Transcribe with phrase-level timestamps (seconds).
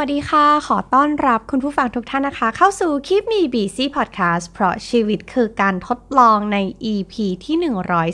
[0.00, 6.58] วัสดีค่ะ ขอต้อนรับคุณผู้ฟังทุกท่านนะคะ เข้าสู่ Keep Me Busy Podcast เพราะชีวิตคือการทดลองใน
[6.92, 7.56] EP ที่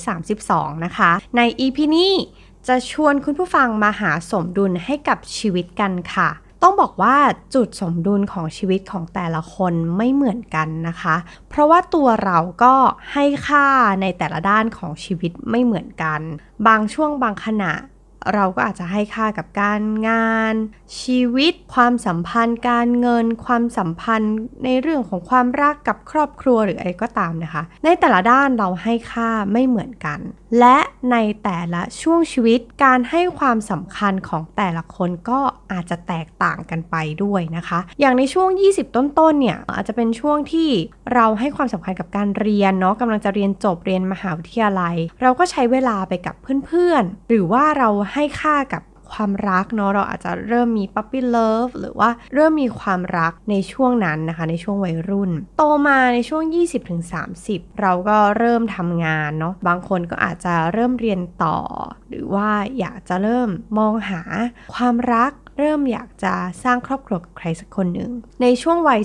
[0.08, 2.12] 132 นะคะ ใน EP นี้
[2.68, 6.28] จะชวนคุณผู้ฟังมาหาสมดุลให้กับชีวิตกันค่ะ
[6.62, 7.16] ต้องบอกว่า
[7.54, 11.16] จุดสมดุลของชีวิตของแต่ละคนไม่เหมือนกันนะคะ
[11.48, 12.74] เพราะว่าตัวเราก็
[13.12, 13.66] ให้ค่า
[14.00, 16.20] ในแต่ละด้านของชีวิตไม่เหมือนกัน
[16.66, 17.72] บางช่วงบางขณะ
[18.34, 20.54] เราก็อาจจะให้ค่ากับการงาน
[21.00, 24.34] ชีวิต ความสัมพันธ์ การเงิน ความสัมพันธ์
[24.64, 30.20] ในเรื่องของความรักกับครอบครัวหรืออะไรก็ตามนะคะ ในแต่ละด้านเราให้ค่าไม่เหมือนกัน
[30.58, 30.78] และ
[31.12, 35.40] ในแต่ละช่วงชีวิตการให้ความสำคัญของแต่ละคนก็
[35.72, 40.70] อาจจะแตกต่างกันไปด้วยนะคะ อย่างในช่วง 20 ต้นๆเนี่ยอาจจะเป็นช่วงที่
[41.14, 46.34] เราให้ความสำคัญกับการเรียนเนาะกำลังจะเรียนจบเรียนมหาวิทยาลัย เราก็ใช้เวลาไปกับ
[46.66, 56.42] เพื่อนๆ หรือว่าเราให้ค่ากับ ความรักเนาะเราอาจจะเริ่มมี puppy love หรือว่าเริ่มมีความรักในช่วงนั้นนะคะ ในช่วงวัยรุ่น โตมาในช่วง
[57.12, 61.58] 20-30 เราก็เริ่มทำงานเนาะบางคนก็อาจจะเริ่มเรียนต่อ
[62.08, 64.22] หรือว่าอยากจะเริ่มมองหา
[64.74, 68.10] ความรักเริ่มอยากจะสร้างครอบครัวกับใครสักคนหนึ่ง
[68.42, 69.00] ในช่วงวัย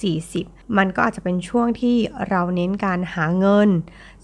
[0.00, 1.96] 30-40 มันก็อาจจะเป็นช่วงที่
[2.28, 3.68] เราเน้นการหาเงิน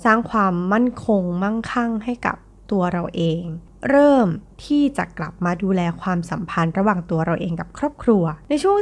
[0.05, 2.37] สร้างความมั่นคงมั่งคั่งให้กับ
[2.71, 3.43] ตัวเราเอง
[3.91, 4.29] เริ่ม
[4.65, 8.77] ที่จะกลับมาดูแลความสัมพันธ์ระหว่างตัวเราเองกับครอบครัว ในช่วง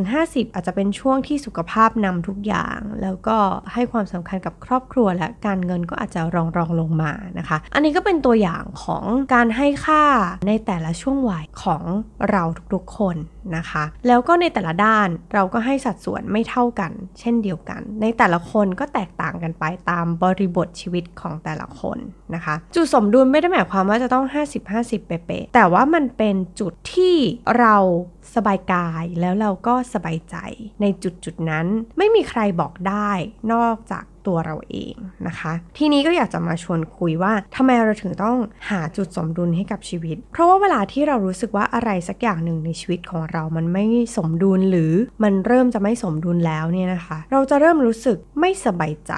[0.00, 3.36] 40-50 อาจจะเป็นช่วงที่สุขภาพนำทุกอย่าง แล้วก็
[3.72, 10.04] ให้ความสำคัญกับครอบครัวและการเงินก็อาจจะรองรองลงมานะคะ อันนี้ก็เป็นตัวอย่างของการให้ค่า
[10.46, 11.82] ในแต่ละช่วงวัยของ
[12.30, 12.42] เรา
[12.74, 13.16] ทุกๆคน
[13.56, 21.98] นะคะ แล้วก็ในแต่ละด้านเราก็ให้สัดส่วนไม่เท่ากัน เช่นเดียวกัน ในแต่ละคนก็แตกต่างกันไปตามบริบทชีวิตของแต่ละคน
[22.34, 24.24] นะคะ จุดสมดุลไม่ได้หมายความว่าจะต้อง
[24.66, 27.16] 50-50เป๊ะๆแต่ว่ามันเป็นจุดที่
[27.58, 27.76] เรา
[28.34, 30.36] สบายกายแล้วเราก็สบายใจ
[30.80, 31.66] ในจุดจุดนั้น
[31.98, 33.10] ไม่มีใครบอกได้
[33.52, 34.94] นอกจาก ตัวเราเอง
[35.26, 38.38] นะคะ ทีนี้ก็อยากจะมาชวนคุยว่าทำไมเราถึงต้อง
[38.70, 43.84] หาจุดสมดุลให้กับชีวิต เพราะว่าเวลาที่เรารู้สึกว่าอะไรสักอย่างหนึ่งในชีวิตของเรามันไม่
[44.16, 44.92] สมดุลหรือ
[45.22, 49.12] มันเริ่มจะไม่สมดุลแล้วเนี่ยนะคะ เราจะเริ่มรู้สึกไม่สบายใจ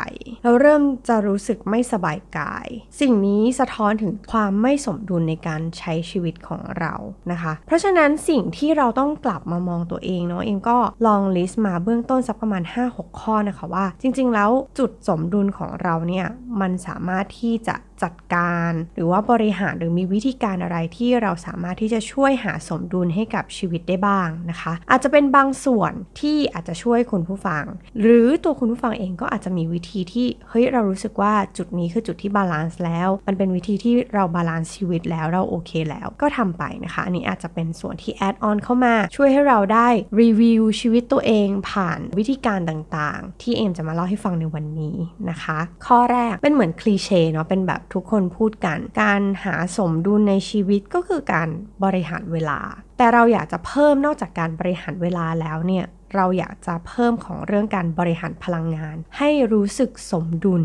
[0.45, 2.67] เราเริ่มจะรู้สึกไม่สบายกาย
[3.01, 6.95] สิ่งนี้สะท้อนถึงความไม่สมดุลในการใช้ชีวิตของเรา
[7.33, 16.27] นะคะ เพราะฉะนั้นสิ่งที่เราต้องกลับมามองตัวเองเนาะเองก็ลองลิสต์มาเบื้องต้นสักประมาณ 5-6 ข้อนะคะว่า จริง ๆ แล้วจุดสมดุลของเราเนี่ย
[16.61, 27.65] มันสามารถที่จะ จัดการ หรือว่าบริหารหรือมีวิธีการอะไรที่เราสามารถที่จะช่วยหาสมดุลให้กับชีวิตได้บ้างนะคะ อาจจะเป็นบางส่วนที่อาจจะช่วยคุณผู้ฟัง
[28.01, 39.89] หรือตัวคุณผู้ฟังเองก็อาจจะมีวิธีที่เฮ้ยเรารู้สึกว่าจุดนี้คือจุดที่ balance แล้ว มันเป็นวิธีที่เรา balance ชีวิตแล้วเราโอเคแล้วก็ทำไปนะคะ อันนี้อาจจะเป็นส่วนที่ add on เข้ามา ช่วยให้เราได้
[40.21, 44.97] รีวิวชีวิตตัวเองผ่านวิธีการต่างๆ ที่เอ็มจะมาเล่าให้ฟังในวันนี้
[45.31, 51.49] นะคะ ข้อแรกเป็นเหมือน cliché เนาะเป็นแบบทุกคนพูดกัน การหาสมดุลในชีวิตก็คือการ
[51.85, 52.59] บริหารเวลา
[52.99, 60.63] แต่เราอยากจะเพิ่มนอกจากการบริหารเวลาแล้วเนี่ยเราอยากจะเพิ่มของเรื่องการบริหารพลังงาน ให้รู้สึกสมดุล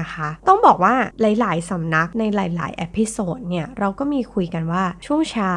[0.00, 5.54] นะคะ ต้องบอกว่าหลาย ๆ สำนักในหลาย ๆ episode เนี่ย เราก็มีคุยกันว่าช่วงเช้า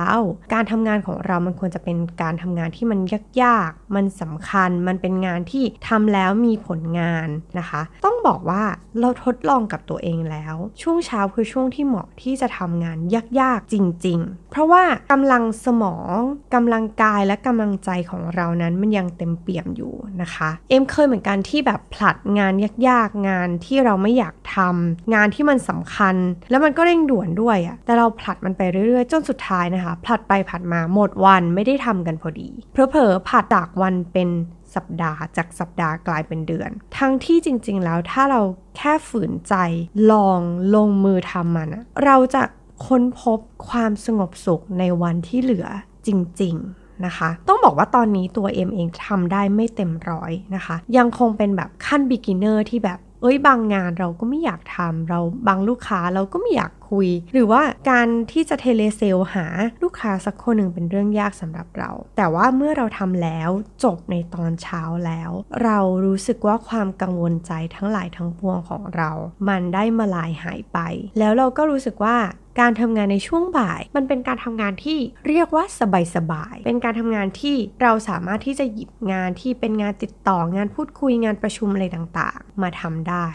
[0.53, 3.00] การทำงานของเรามันควรจะเป็นการทำงานที่มัน
[3.44, 7.28] ยาก ๆ มันสำคัญ มันเป็นงานที่ทำแล้วมีผลงาน
[7.59, 8.64] นะคะ ต้องบอกว่า
[9.00, 12.98] เราทดลองกับตัวเองแล้ว ช่วงเช้าคือช่วงที่เหมาะที่จะทำงาน
[13.40, 13.75] ยาก ๆ จ
[14.06, 16.16] ริง ๆ เพราะว่ากำลังสมอง
[16.56, 22.53] กำลังกายและกำลังใจของเรานั้นมันยังเต็มเปี่ยมอยู่นะคะ เอ็มเคยเหมือนกันที่แบบผลัดงาน
[22.88, 26.15] ยาก ๆ งานที่เราไม่อยากทำงานที่มันสำคัญ
[26.49, 34.29] แล้วมันก็เร่งด่วนด้วยอะแต่เราผลัดมันไปเรื่อยๆ จนสุดท้ายนะคะผลัดไปผลัดมาหมดวันไม่ได้ทำกันพอดีเพอเพอผลัดจากวันเป็น
[34.75, 38.41] สัปดาห์จากสัปดาห์กลายเป็นเดือน ทั้งที่จริง ๆ แล้วถ้าเรา
[38.77, 39.56] แค่ฝืนใจ
[40.12, 40.41] ลอง
[40.75, 41.69] ลงมือทำมัน
[42.06, 42.44] เราจะ
[42.85, 43.39] ค้นพบ
[43.69, 45.67] ความสงบสุขในวันที่เหลือ
[46.07, 46.09] จ
[46.41, 57.61] ริง ๆนะคะ ต้องบอกว่าตอนนี้ตัวเอ็มเองทำได้ไม่เต็มร้อยนะคะ ยังคงเป็นแบบขั้น beginner ที่แบบ เอ้ยบางงานเราก็ไม่อยากทำเราบางลูกค้าเราก็ไม่อยาก คุย หรือว่า
[57.91, 59.45] การที่จะเทเลเซลหา
[59.83, 63.49] ลูกค้าสักคนหนึ่งเป็นเรื่องยากสำหรับเรา แต่ว่าเมื่อเราทำแล้ว
[63.83, 65.31] จบในตอนเช้าแล้ว
[65.63, 69.11] เรารู้สึกว่าความกังวลใจทั้งหลายทั้งปวงของเรา
[69.49, 70.79] มันได้มาลายหายไป
[71.19, 72.17] แล้วเราก็รู้สึกว่า
[72.59, 75.63] การทำงานในช่วงบ่าย มันเป็นการทำงานที่เรียกว่า
[76.15, 83.27] สบายๆเป็นการทำงานที่เราสามารถที่จะหยิบงานที่เป็นงานติดต่องานพูดคุยงานประชุมอะไรต่างๆ มาทำได้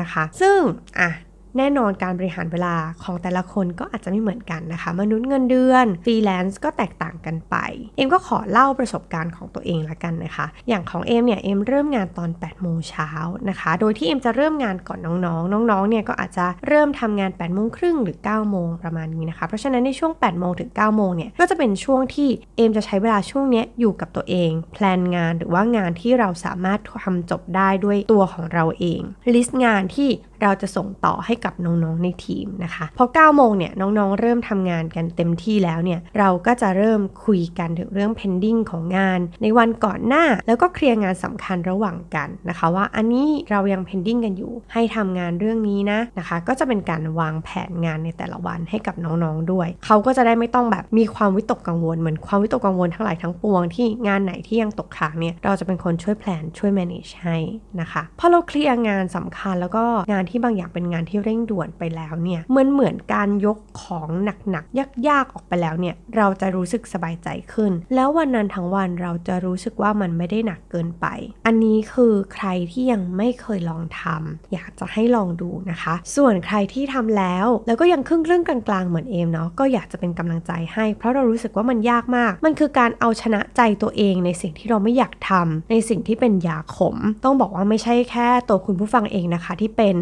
[0.00, 0.58] นะคะ ซึ่ง
[0.98, 1.10] อะ
[1.58, 7.56] แน่นอนการบริหารเวลาของแต่ละคนก็อาจจะไม่เหมือนกันนะคะ มนุษย์เงินเดือนฟรีแลนซ์ก็แตกต่างกันไป
[7.96, 13.08] เอ็มก็ขอเล่าประสบการณ์ของตัวเองละกันนะคะ อย่างของเอ็มเนี่ยเอ็มเริ่มงานตอน8โมงเช้า
[13.48, 29.00] นะคะ โดยที่เอ็มจะเริ่มงานก่อนน้องๆ น้องๆเนี่ยก็อาจจะเริ่มทำงาน8โมงครึ่งหรือ9โมงประมาณนี้นะคะ เพราะฉะนั้นในช่วง8โมงถึง9โมงเนี่ยก็จะเป็นช่วงที่เอ็มจะใช้เวลาช่วงนี้อยู่กับตัวเอง plan งานหรือว่างานที่เราสามารถทำจบได้ด้วยตัวของเราเอง
[29.34, 30.08] list งานที่
[30.42, 57.36] เราจะส่งต่อให้กับน้องๆในทีมนะคะพอ9โมงเนี่ยน้องๆ เริ่มทำงานกันเต็มที่แล้วเนี่ยเราก็จะเริ่มคุยกันถึงเรื่อง pending ของงาน ในวันก่อนหน้าแล้วก็เคลียร์งานสำคัญระหว่างกันนะคะ ว่าอันนี้เรายัง pending กันอยู่ ให้ทำงานเรื่องนี้นะนะคะ ก็จะเป็นการวางแผนงานในแต่ละวันให้กับน้องๆด้วย เขาก็จะได้ไม่ต้องแบบมีความวิตกกังวลเหมือนความวิตกกังวลทั้งหลายทั้งปวงที่งานไหนที่ยังตกค้างเนี่ยเราจะเป็นคนช่วยแพลนช่วย manage ให้
[57.80, 71.06] นะคะพอเราเคลียร์งานสำคัญแล้วก็งานที่ที่บางอย่างเป็นงานที่เร่งด่วนไปแล้วเนี่ยเหมือนเหมือนการยกของหนักๆยากๆออกไปแล้วเนี่ยเราจะรู้สึกสบายใจขึ้น แล้ววันนั้นทั้งวันเราจะรู้สึกว่ามันไม่ได้หนักเกินไป
[71.46, 89.94] อันนี้คือใครที่ยังไม่เคยลองทำอยากจะให้ลองดูนะคะ ส่วนใครที่ทำแล้ว แล้วก็ยังครึ่งครึ่งกลางๆเหมือนเอมเนาะก็อยากจะเป็นกำลังใจให้ เพราะเรารู้สึกว่ามันยากมาก มันคือการเอาชนะใจตัวเองในสิ่งที่เราไม่อยากทำในสิ่งที่เป็นยาขม ต้องบอกว่าไม่ใช่แค่ตัวคุณผู้ฟังเองนะคะที่เป็น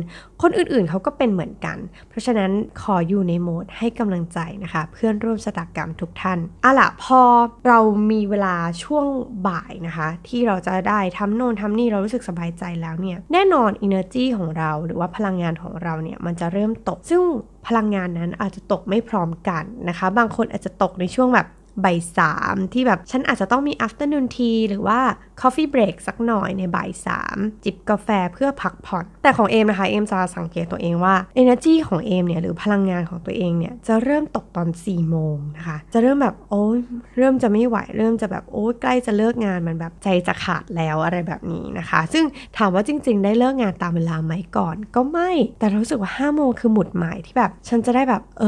[0.42, 1.78] คนอื่นๆเขาก็เป็นเหมือนกัน
[2.08, 2.50] เพราะฉะนั้น
[2.82, 7.20] ขออยู่ในโหมดให้กำลังใจนะคะ เพื่อนร่วมสตากรรมทุกท่านอะล่ะพอ
[7.66, 7.78] เรา
[8.10, 9.06] มีเวลาช่วง
[9.48, 17.22] บ่ายนะคะ ที่เราจะได้ทำโน่นทำนี่เรารู้สึกสบายใจแล้วเนี่ยแน่นอน energy ของเราหรือว่าพลังงานของเราเนี่ยมันจะเริ่มตก ซึ่ง
[17.66, 21.48] พลังงานนั้นอาจจะตกไม่พร้อมกันนะคะ บางคนอาจจะตกในช่วงแบบ
[21.84, 25.00] บ่ายสามที่แบบฉันอาจจะต้องมี afternoon tea หรือว่า
[25.40, 36.78] coffee break สักหน่อยในบ่ายสามจิบกาแฟเพื่อพักผ่อน แต่ของเอมนะคะ เอมจะสังเกตตัวเองว่า energy ของเอมเนี่ย หรือพลังงานของตัวเองเนี่ย จะเริ่มตกตอน4ี่โมงนะคะ จะเริ่มแบบโอ้ย
[37.16, 42.24] เริ่มจะไม่ไหว เริ่มจะแบบโอ้ยใกล้จะเลิกงานมันแบบใจจะขาดแล้วอะไรแบบนี้นะคะ ซึ่ง
[42.56, 48.44] ถามว่าจริง ๆ ได้เลิกงานตามเวลาไหมก่อนก็ไม่ แต่รู้สึกว่า5้าโมงคือหมุดหมายที่แบบ ฉันจะได้แบบ เอ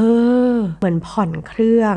[0.55, 1.95] อ เหมือนผ่อนเครื่อง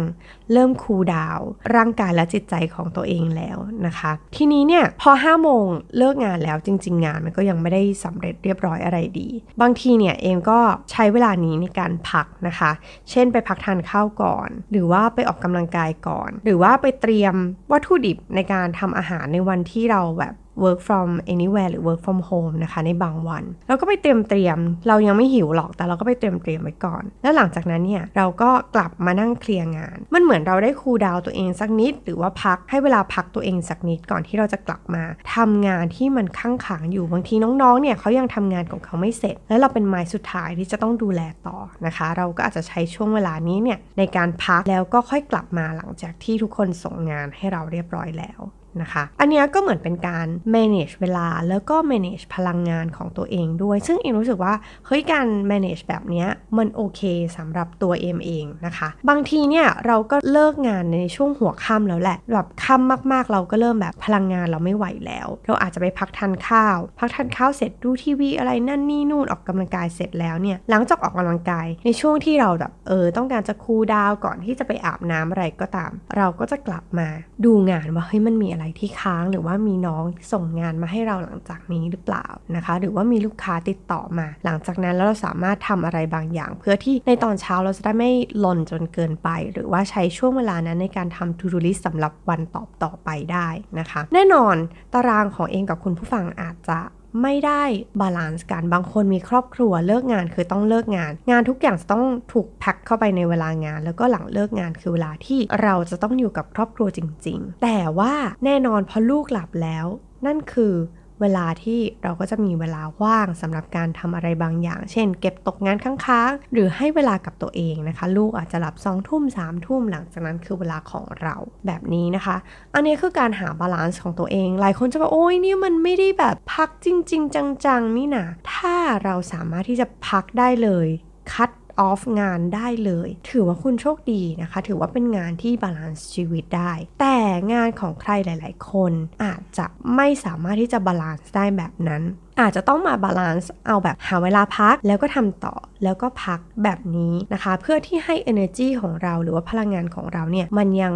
[0.52, 1.38] เริ่มคูลดาว
[1.74, 5.66] ร่างกายและจิตใจของตัวเองแล้วนะคะ ทีนี้เนี่ยพอ5โมง
[5.98, 9.28] เลิกงานแล้วจริง ๆ งานมันก็ยังไม่ได้สำเร็จเรียบร้อยอะไรดี
[9.60, 10.60] บางทีเนี่ยเอมก็
[10.90, 12.70] ใช้เวลานี้ในการพักนะคะ
[13.10, 17.34] เช่นไปพักทานข้าวก่อน หรือว่าไปออกกำลังกายก่อน หรือว่าไปเตรียม
[17.72, 24.58] วัตถุดิบในการทำอาหารในวันที่เราแบบ work from anywhere หรือ work from home นะคะในบางวัน เราก็ไปเตรียมเตรียม
[24.88, 35.04] เรายังไม่หิวหรอกแต่เราก็ไปเตรียมเตรียมไว้ก่อน แล้วหลังจากนั้นเนี่ยเราก็กลับมานั่งเคลียร์งาน มันเหมือนเราได้คูลดาวตัวเองสักนิด หรือว่าพักให้เวลาพักตัวเองสักนิดก่อนที่เราจะกลับมา
[35.34, 41.56] ทำงานที่มันข้างขางอยู่บางทีน้องๆเนี่ยเขายังทำงานของเขาไม่เสร็จ แล้วเราเป็นไม้สุดท้ายที่จะต้องดูแลต่อ
[41.86, 48.40] นะคะ เราก็อาจจะใช้ช่วงเวลานี้เนี่ยในการพักแล้วก็ค่อยกลับมาหลังจากที่ทุกคนส่งงานให้เราเรียบร้อยแล้ว
[48.82, 54.54] นะคะ อันนี้ก็เหมือนเป็นการ manage เวลาแล้วก็ manage พลังงานของตัวเองด้วย ซึ่งเอ็มรู้สึกว่า
[54.86, 56.24] เฮ้ยการ manage แบบนี้
[56.58, 57.00] มันโอเค
[57.36, 77.08] สำหรับตัวเอ็มเองนะคะ บางทีเนี่ยเราก็เลิกงานในช่วงหัวค่ำแล้วแหละแบบค่ำมากๆ เราก็เริ่มแบบพลังงานเราไม่ไหวแล้ว เราอาจจะไปพักทานข้าว พักทานข้าวเสร็จดูทีวีอะไรนั่นนี่นู่นออกกำลังกายเสร็จแล้วเนี่ยหลังจากออกกำลังกายในช่วงที่เราแบบเออต้องการจะคูลดาวก่อนที่จะไปอาบน้ำอะไรก็ตาม เราก็จะกลับมา
[77.44, 94.56] ดูงานว่าเฮ้ยมันมีอะไรที่ค้างหรือว่ามีน้องส่งงานมาให้เราหลังจากนี้หรือเปล่านะคะ หรือว่ามีลูกค้าติดต่อมา หลังจากนั้นแล้วเราสามารถทำอะไรบางอย่าง เพื่อที่ในตอนเช้าเราจะได้ไม่หล่นจนเกินไป หรือว่าใช้ช่วงเวลานั้นในการทำ to do list สำหรับวันตอบต่อไปได้นะคะ แน่นอน
[94.94, 96.78] ตารางของเอ็มกับคุณผู้ฟังอาจจะ
[97.22, 97.62] ไม่ได้
[98.00, 109.86] balance กัน บางคนมีครอบครัวเลิกงานคือต้องเลิกงาน งานทุกอย่างจะต้องถูกแพ็คเข้าไปในเวลางาน แล้วก็หลังเลิกงานคือเวลาที่เราจะต้องอยู่กับครอบครัวจริง ๆ แต่ว่าแน่นอนพอลูกหลับแล้ว
[110.26, 110.74] นั่นคือ
[111.20, 121.34] เวลาที่เราก็จะมีเวลาว่างสำหรับการทำอะไรบางอย่าง เช่น เก็บตกงานค้างๆ หรือให้เวลากับตัวเองนะคะ ลูกอาจจะหลับสองทุ่มสามทุ่มหลังจากนั้นคือเวลาของเรา
[121.66, 122.36] แบบนี้นะคะ
[122.74, 127.34] อันนี้คือการหา balance ของตัวเอง หลายคนจะบอกโอ้ยนี่มันไม่ได้แบบพักจริง ๆ
[127.66, 130.88] จริงๆ นี่นะถ้าเราสามารถที่จะพักได้เลย
[131.32, 137.18] cut off งานได้เลย ถือว่าคุณโชคดีนะคะ ถือว่าเป็นงานที่ balance ชีวิตได้ แต่
[137.52, 138.92] งานของใครหลาย ๆ คน
[139.24, 139.66] อาจจะ
[139.96, 142.02] ไม่สามารถที่จะ balance ได้แบบนั้น
[142.40, 145.54] อาจจะต้องมา balance เอาแบบหาเวลาพักแล้วก็ทำต่อ
[145.84, 150.94] แล้วก็พักแบบนี้นะคะ เพื่อที่ให้ energy ของเราหรือว่าพลังงานของเราเนี่ย มันยัง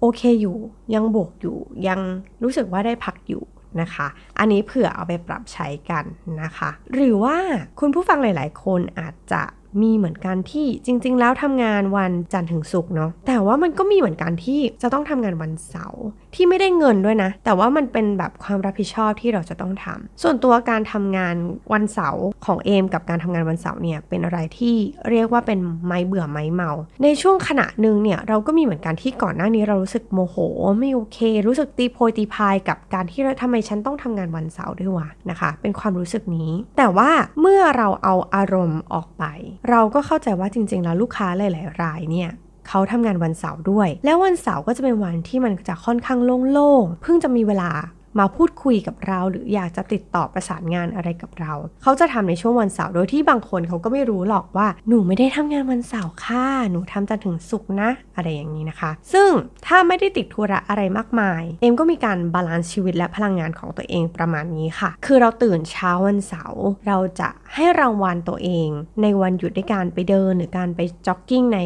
[0.00, 0.58] โอเคอยู่
[0.94, 2.00] ยังบวกอยู่ ยัง
[2.42, 3.44] รู้สึกว่าได้พักอยู่
[3.80, 4.06] นะคะ
[4.38, 6.04] อันนี้เผื่อเอาไปปรับใช้กัน
[6.42, 7.36] นะคะ หรือว่า
[7.80, 9.42] คุณผู้ฟังหลาย ๆ คนอาจจะ
[9.82, 16.02] มีเหมือนกันที่จริง ๆ แล้วทำงานวันจันทร์ถึงศุกร์เนาะแต่ว่ามันก็มีเหมือนกันที่จะต้องทำงานวันเสาร์
[16.34, 21.36] ที่ไม่ได้เงินด้วยนะ แต่ว่ามันเป็นแบบความรับผิดชอบที่เราจะต้องทำส่วนตัวการทำงาน
[21.72, 24.74] วันเสาร์ของเอมกับการทำงานวันเสาร์เนี่ยเป็นอะไรที่
[25.10, 26.70] เรียกว่าเป็นไม้เบื่อไม้เมา
[27.02, 30.36] ในช่วงขณะหนึ่งเนี่ยเราก็มีเหมือนกันที่ก่อนหน้านี้เรารู้สึกโมโห
[30.78, 39.24] ไม่โอเค รู้สึกตีโพยตีพายกับการที่ทำไมฉันต้องทำงานวันเสาร์ด้วยวะนะคะ เป็นความรู้สึกนี้ แต่ว่าเมื่อเราเอาอารมณ์ออกไป
[39.70, 42.30] เราก็เข้าใจว่าจริง ๆ แล้วลูกค้าหลาย ๆ รายเนี่ย
[42.68, 46.18] เขาทำงานวันเสาร์ด้วย แล้ววันเสาร์ก็จะเป็นวันที่มันจะค่อนข้าง
[46.52, 47.70] โล่งๆ เพิ่งจะมีเวลา
[48.18, 51.52] มาพูดคุยกับเรา หรืออยากจะติดต่อประสานงานอะไรกับเรา
[51.82, 59.30] เขาจะทำในช่วงวันเสาร์โดยที่บางคนเขาก็ไม่รู้หรอกว่าหนูไม่ได้ทำงานวันเสาร์ค่ะหนูทำจนถึงศุกร์นะ อะไรอย่างนี้นะคะ ซึ่ง
[59.66, 68.68] ถ้าไม่ได้ติดธุระอะไรมากมาย เอ็มก็มีการ balance ชีวิตและพลังงานของตัวเองประมาณนี้ค่ะ คือเราตื่นเช้าวันเสาร์เราจะให้รางวัลตัวเอง
[69.02, 71.60] ในวันหยุดด้วยการไปเดินหรือการไปจ็อกกิ้งใน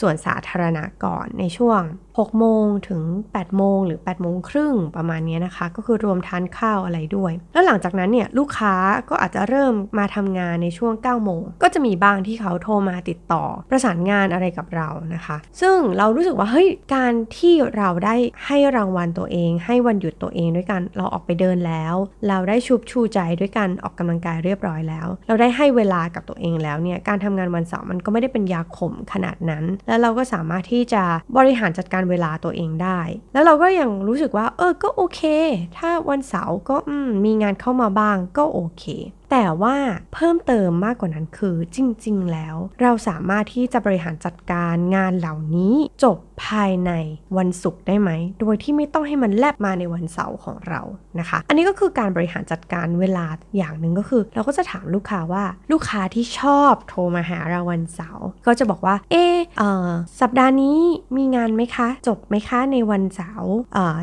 [0.00, 1.80] สวนสาธารณะก่อนในช่วง
[2.18, 8.74] 6 โมงถึง 8 โมงหรือ 8 โมงครึ่งประมาณนี้นะคะ ก็คือรวมทานข้าวอะไรด้วย แล้วหลังจากนั้นเนี่ยลูกค้า
[9.08, 18.14] ก็อาจจะเริ่มมาทำงานในช่วง 9 โมง ก็จะมีบางที่เขาโทรมาติดต่อ ประสานงานอะไรกับเรานะคะ ซึ่งเรารู้สึกว่าเฮ้ยการที่เราได้
[18.46, 21.94] ให้รางวัลตัวเอง ให้วันหยุดตัวเองด้วยกันเราออกไปเดินแล้ว
[22.28, 31.02] เราได้ชุบชูใจด้วยการออกกำลังกายเรียบร้อยแล้ว เราได้ให้เวลากับตัวเองแล้วเนี่ยการทำงานวันเสาร์มันก็ไม่ได้เป็นยาขมขนาดนั้น แล้วเราก็สามารถที่จะ
[31.36, 33.00] บริหารจัดการเวลาตัวเองได้
[33.32, 35.20] แล้วเราก็ยังรู้สึกว่า เออก็โอเค
[35.78, 36.76] ถ้าวันเสาร์ก็
[37.24, 38.84] มีงานเข้ามาบ้างก็โอเค
[39.30, 39.76] แต่ว่า
[40.14, 46.92] เพิ่มเติมมากกว่านั้นคือจริง ๆ แล้ว เราสามารถที่จะบริหารจัดการงานเหล่านี้จบภายใน
[47.36, 50.80] วันศุกร์ได้ไหม โดยที่ไม่ต้องให้มันแลบมาในวันเสาร์ของเรา
[51.18, 59.38] นะคะ อันนี้ก็คือการบริหารจัดการเวลาอย่างหนึ่งก็คือ เราก็จะถามลูกค้าว่าลูกค้าที่ชอบโทรมาหาเราวันเสาร์ก็จะบอกว่า เออ
[60.20, 60.78] สัปดาห์นี้
[61.16, 63.54] มีงานไหมคะ จบไหมคะในวันเสาร์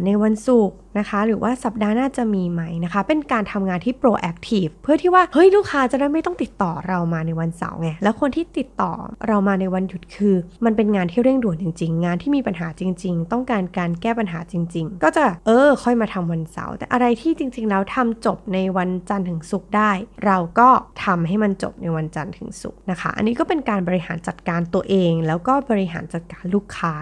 [0.06, 8.92] ในวันศุกร์ นะคะ หรือว่าสัปดาห์หน้าจะมีไหมนะคะ เป็นการทำงานที่ proactive เพื่อที่ว่าเฮ้ยลูกค้าจะได้ไม่ต้องติดต่อเรามาในวันเสาร์ไงแล้วคนที่ติดต่อ
[9.28, 10.36] เรามาในวันหยุดคือ
[10.66, 19.92] มันเป็นงานที่เร่งด่วนจริง ๆ งานที่มีปัญหาจริง ๆ ต้องการการแก้ปัญหาจริง ๆ ก็จะเออ ค่อยมาทำวันเสาร์แต่อะไรที่จริง ๆ แล้วทำจบในวันจันทร์ถึงศุกร์ได้
[20.26, 20.70] เราก็
[21.04, 26.94] ทำให้มันจบในวันจันทร์ถึงศุกร์นะคะ อันนี้ก็เป็นการบริหารจัดการตัวเอง แล้วก็บริหารจัดการลูกค้า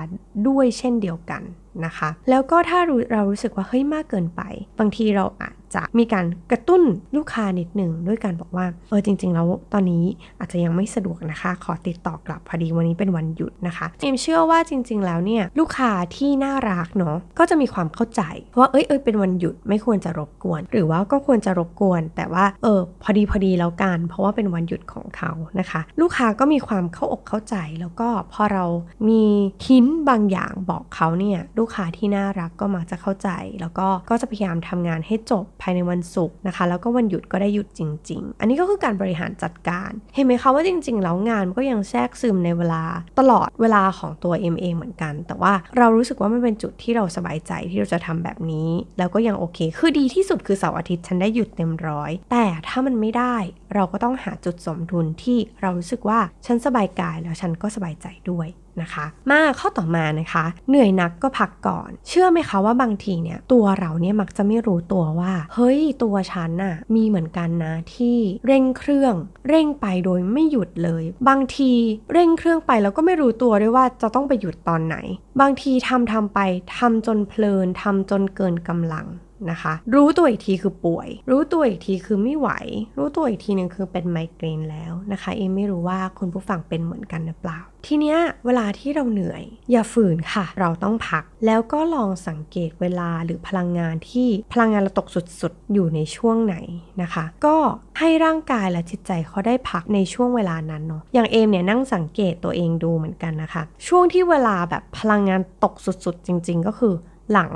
[0.48, 1.44] ด้วยเช่นเดียวกัน
[1.86, 2.80] นะคะ แล้วก็ถ้า
[3.12, 4.42] เรารู้สึกว่าเฮ้ยมากเกินไป
[4.80, 6.82] บางทีเราอาจ จะมีการกระตุ้น
[7.16, 10.04] ลูกค้านิดหนึ่งด้วยการบอกว่าเออจริง ๆ แล้วตอนนี้
[10.40, 18.22] อาจจะยังไม่สะดวกนะคะ ขอติดต่อกลับพอดีวันนี้เป็นวันหยุดนะคะเจมเชื่อว่าจริง ๆ แล้วเนี่ยลูกค้าที่น่ารักเนาะก็จะมีความเข้าใจ
[18.60, 28.66] ว่าเอ้ยเอ้ยเป็นวันหยุดไม่ควรจะรบกวน หรือว่าก็ควรจะรบกวน แต่ว่าเออพอดีพอดีแล้วกันเพราะว่าเป็นวันหยุดของเขานะคะ ลูกค้าก็มีความเข้าอกเข้าใจแล้วก็พอเรา
[29.10, 29.24] มี
[29.66, 33.30] หินบางอย่างบอกเขาเนี่ยลูกค้าที่น่ารักก็มักจะเข้าใจ
[33.62, 42.84] แล้วก็ก็จะพยายามทำงานให้จบภายในวันศุกร์นะคะ แล้วก็วันหยุดก็ได้หยุดจริง ๆ อันนี้ก็คือการบริหารจัดการ เห็นไหมคะว่าจริง ๆ แล้วงานก็ยังแทรกซึมในเวลา
[43.20, 53.36] ตลอดเวลาของตัวเอ็มเองเหมือนกัน แต่ว่าเรารู้สึกว่ามันเป็นจุดที่เราสบายใจที่เราจะทำแบบนี้ แล้วก็ยังโอเค คือดีที่สุดคือเสาร์อาทิตย์ฉันได้หยุดเต็มร้อย แต่ถ้ามันไม่ได้
[53.76, 58.48] เราก็ต้องหาจุดสมดุลที่เรารู้สึกว่าฉันสบายกายแล้วฉันก็สบายใจด้วย
[58.82, 69.16] นะคะ มาข้อต่อมานะคะ เหนื่อยนักก็พักก่อน เชื่อไหมคะว่าบางทีเนี่ยตัวเราเนี่ยมักจะไม่รู้ตัวว่า เฮ้ยตัวฉันน่ะมีเหมือนกันนะที่เร่งเครื่อง
[69.50, 71.72] เร่งไปโดยไม่หยุดเลย บางที
[72.14, 74.98] เร่งเครื่องไปแล้วก็ไม่รู้ตัวด้วยว่าจะต้องไปหยุดตอนไหน
[75.42, 76.40] บางทีทำทำไป
[76.78, 79.08] ทำจนเพลินทำจนเกินกำลัง
[79.52, 82.50] นะคะ รู้ตัวอีกทีคือป่วย รู้ตัวอีกทีคือไม่ไหว
[82.98, 96.56] รู้ตัวอีกทีหนึ่งคือเป็นไมเกรนแล้วนะคะ เอมไม่รู้ว่าคุณผู้ฟังเป็นเหมือนกันหรือเปล่า ทีเนี้ยเวลาที่เราเหนื่อย อย่าฝืนค่ะ เราต้องพัก แล้วก็ลองสังเกตเวลาหรือพลังงานที่พลังงานเราตกสุดๆ อยู่ในช่วงไหน
[97.02, 97.58] นะคะ ก็
[98.00, 106.94] ให้ร่างกายและจิตใจเขาได้พักในช่วงเวลานั้นเนาะอย่างเอมเนี่ยนั่งสังเกตตัวเองดูเหมือนกันนะคะ ช่วงที่เวลาแบบพลังงานตกสุดๆ จริง ๆ ก็คือ
[107.34, 107.52] หลัง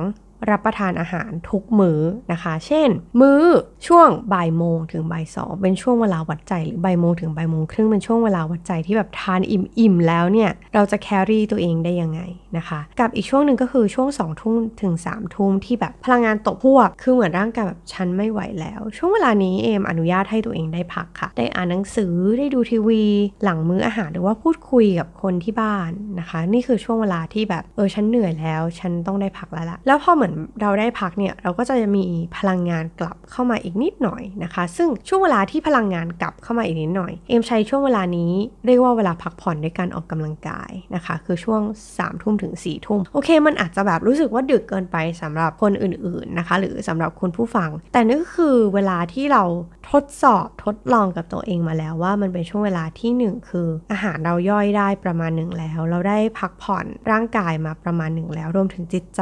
[0.50, 2.00] รับประทานอาหารทุกมื้อ
[2.32, 2.90] นะคะ เช่น
[3.22, 3.44] มื้อ
[3.88, 12.22] ช่วงบ่ายโมงถึงบ่ายสองเป็นช่วงเวลาวัดใจหรือบ่ายโมงถึงบ่ายโมงครึ่งเป็นช่วงเวลาวัดใจที่แบบทานอิ่มๆแล้วเนี่ย เราจะแครี่ตัวเองได้ยังไง
[12.58, 23.04] นะคะ กับอีกช่วงหนึ่งก็คือช่วง2องทุ่มถึง3ามทุ่มที่แบบพลังงานตกพวก คือเหมือนร่างกายแบบฉันไม่ไหวแล้ว ช่วงเวลานี้เอมอนุญาตให้ตัวเองได้พักค่ะ ได้อ่านหนังสือได้ดูทีวี
[23.44, 25.90] หลังมื้ออาหารหรือว่าพูดคุยกับคนที่บ้าน
[26.20, 32.06] นะคะ นี่คือช่วงเวลาที่แบบเออฉันเหนื่อยแล้ว ฉันต้องได้พักแล้วละแล้วพอเหมือนมือนเราได้พักเนี่ยเราก็จะมี
[32.38, 38.32] พลังงานกลับเข้ามาอีกนิดหน่อยนะคะ ซึ่งช่วงเวลาที่พลังงานกลับเข้ามาอีกนิดหน่อย เอมใช้ช่วงเวลานี้
[38.66, 49.44] เรียกว่าเวลาพักผ่อนด้วยการออกกำลังกายนะคะ คือช่วง3ามทุ่มถึง4ี่ทุ่มโอเค มันอาจจะแบบรู้สึกว่าดึกเกินไปสำหรับคนอื่นๆนะคะ หรือสำหรับคุณผู้ฟัง แต่นี่ก็คือเวลาที่เรา
[49.92, 59.22] ทดสอบทดลองกับตัวเองมาแล้วว่ามันเป็นช่วงเวลาที่ 1 คือ อาหารเราย่อยได้ประมาณหนึ่งแล้ว เราได้พักผ่อนร่างกายมาประมาณหนึ่งแล้วรวมถึงจิตใจ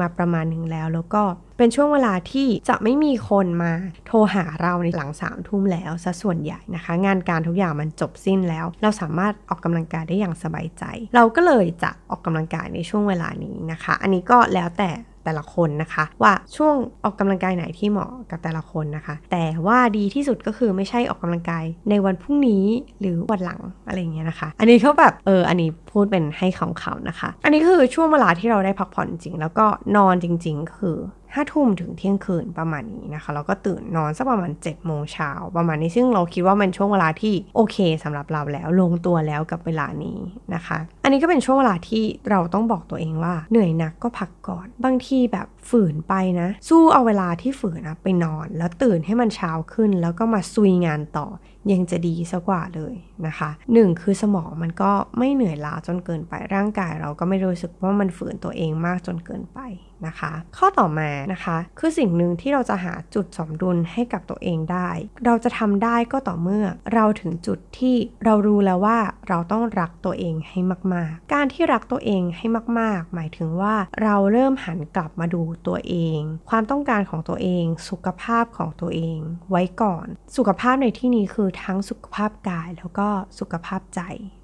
[0.00, 1.22] มาประมาณหนึ่งแล้ว แล้วก็
[1.58, 3.72] เป็นช่วงเวลาที่จะไม่มีคนมา
[4.06, 14.90] โทรหาเราในหลังสามทุ่มแล้วซะส่วนใหญ่นะคะ งานการทุกอย่างมันจบสิ้นแล้ว เราสามารถออกกำลังกายได้อย่างสบายใจ เราก็เลยจะออกกำลังกายในช่วงเวลานี้นะคะ อันนี้ก็แล้วแต่
[15.24, 16.74] แต่ละคนนะคะ ว่าช่วง
[17.04, 22.64] ออกกำลังกายไหนที่เหมาะกับแต่ละคนนะคะ แต่ว่าดีที่สุดก็คือไม่ใช่ออกกำลังกายในวันพรุ่งนี้
[23.00, 30.96] หรือวันหลังอะไรเงี้ยนะคะ อันนี้เขาแบบเอออันนี้พูดเป็นให้ของเขานะคะ อันนี้คือช่วงเวลาที่เราได้พักผ่อนจริง แล้วก็นอนจริง ๆ คือ
[31.34, 40.18] ห้าทุ่มถึงเที่ยงคืนประมาณนี้นะคะ แล้วก็ตื่นนอนสักประมาณ7จ็ดโมงเช้าประมาณนี้ซึ่งเราคิดว่ามันช่วงเวลาที่โอเคสำหรับเราแล้วลงตัวแล้วกับเวลานี้
[40.54, 51.28] นะคะ อันนี้ก็เป็นช่วงเวลาที่เราต้องบอกตัวเองว่า เหนื่อยหนักก็พักก่อน บางทีแบบฝืนไปนะ สู้เอาเวลาที่ฝืนนะไปนอน แล้วตื่นให้มันเช้าขึ้น แล้วก็มาซุยงานต่อ
[51.72, 52.94] ยังจะดีซะกว่าเลย
[53.26, 59.60] นะคะหนึ่งคือสมองมันก็ไม่เหนื่อยล้าจนเกินไปร่างกาย เราก็ไม่รู้สึกว่ามันฝืนตัวเองมากจนเกินไป
[60.06, 64.90] นะคะ ข้อต่อมานะคะ คือสิ่งหนึ่งที่เราจะหาจุดสมดุลให้กับตัวเองได้
[65.24, 66.64] เราจะทำได้ก็ต่อเมื่อ
[66.94, 70.58] เราถึงจุดที่เรารู้แล้วว่าเราต้องรักตัวเองให้
[70.94, 72.46] มาก ๆ การที่รักตัวเองให้
[72.78, 79.18] มาก ๆ หมายถึงว่าเราเริ่มหันกลับมาดูตัวเอง ความต้องการของตัวเอง สุขภาพของตัวเอง
[79.50, 84.00] ไว้ก่อน สุขภาพในที่นี้คือทั้งสุขภาพกายแล้วก็สุขภาพใจ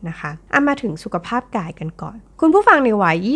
[0.09, 3.29] นะคะเอามาถึงสุขภาพกายกันก่อน คุณผู้ฟังในวัย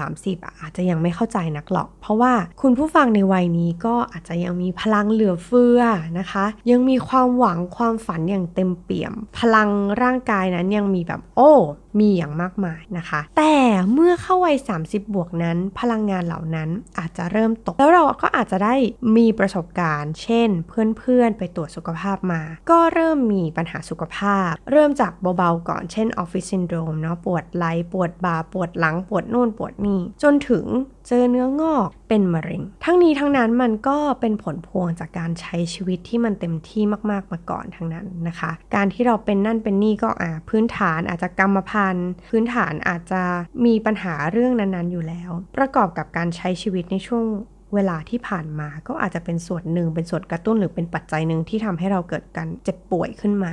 [0.00, 2.32] 20-30 อาจจะยังไม่เข้าใจนักหรอก เพราะว่า
[2.62, 5.80] คุณผู้ฟังในวัยนี้ก็อาจจะยังมีพลังเหลือเฟือ
[6.18, 9.68] นะคะ ยังมีความหวังความฝันอย่างเต็มเปี่ยม พลัง
[10.02, 11.52] ร่างกายนั้นยังมีแบบโอ้
[12.00, 13.54] มีอย่างมากมายนะคะ แต่
[13.92, 18.74] เมื่อเข้าวัย 30 บวกนั้น พลังงานเหล่านั้นอาจจะเริ่มตก แล้วเราก็อาจจะได้
[19.16, 30.64] มีประสบการณ์ เช่น เพื่อนๆ ไปตรวจสุขภาพมา ก็เริ่มมีปัญหาสุขภาพ เริ่มจากเบาๆก่อน เช่นออฟฟิศซินโดรมเนาะ ปวดไหล่ ปวดบ่า ปวดหลัง ปวดนู่น ปวดนี่ จนถึง
[31.10, 43.22] เจอเนื้องอกเป็นมะเร็ง ทั้งนี้ทั้งนั้นมันก็เป็นผลพวงจากการใช้ชีวิตที่มันเต็มที่มากๆมาก่อนทั้งนั้นนะคะ การที่เราเป็นนั่นเป็นนี่ก็อ่าพื้นฐานอาจจะกรรมพันธุ์ พื้นฐานอาจจะ
[43.64, 47.24] มีปัญหาเรื่องนั้นๆ อยู่แล้ว ประกอบกับการใช้ชีวิตในช่วง
[47.74, 53.52] เวลาที่ผ่านมาก็อาจจะเป็นส่วนหนึ่งเป็นส่วนกระตุ้นหรือเป็นปัจจัยหนึ่งที่ทำให้เราเกิดการเจ็บป่วยขึ้นมา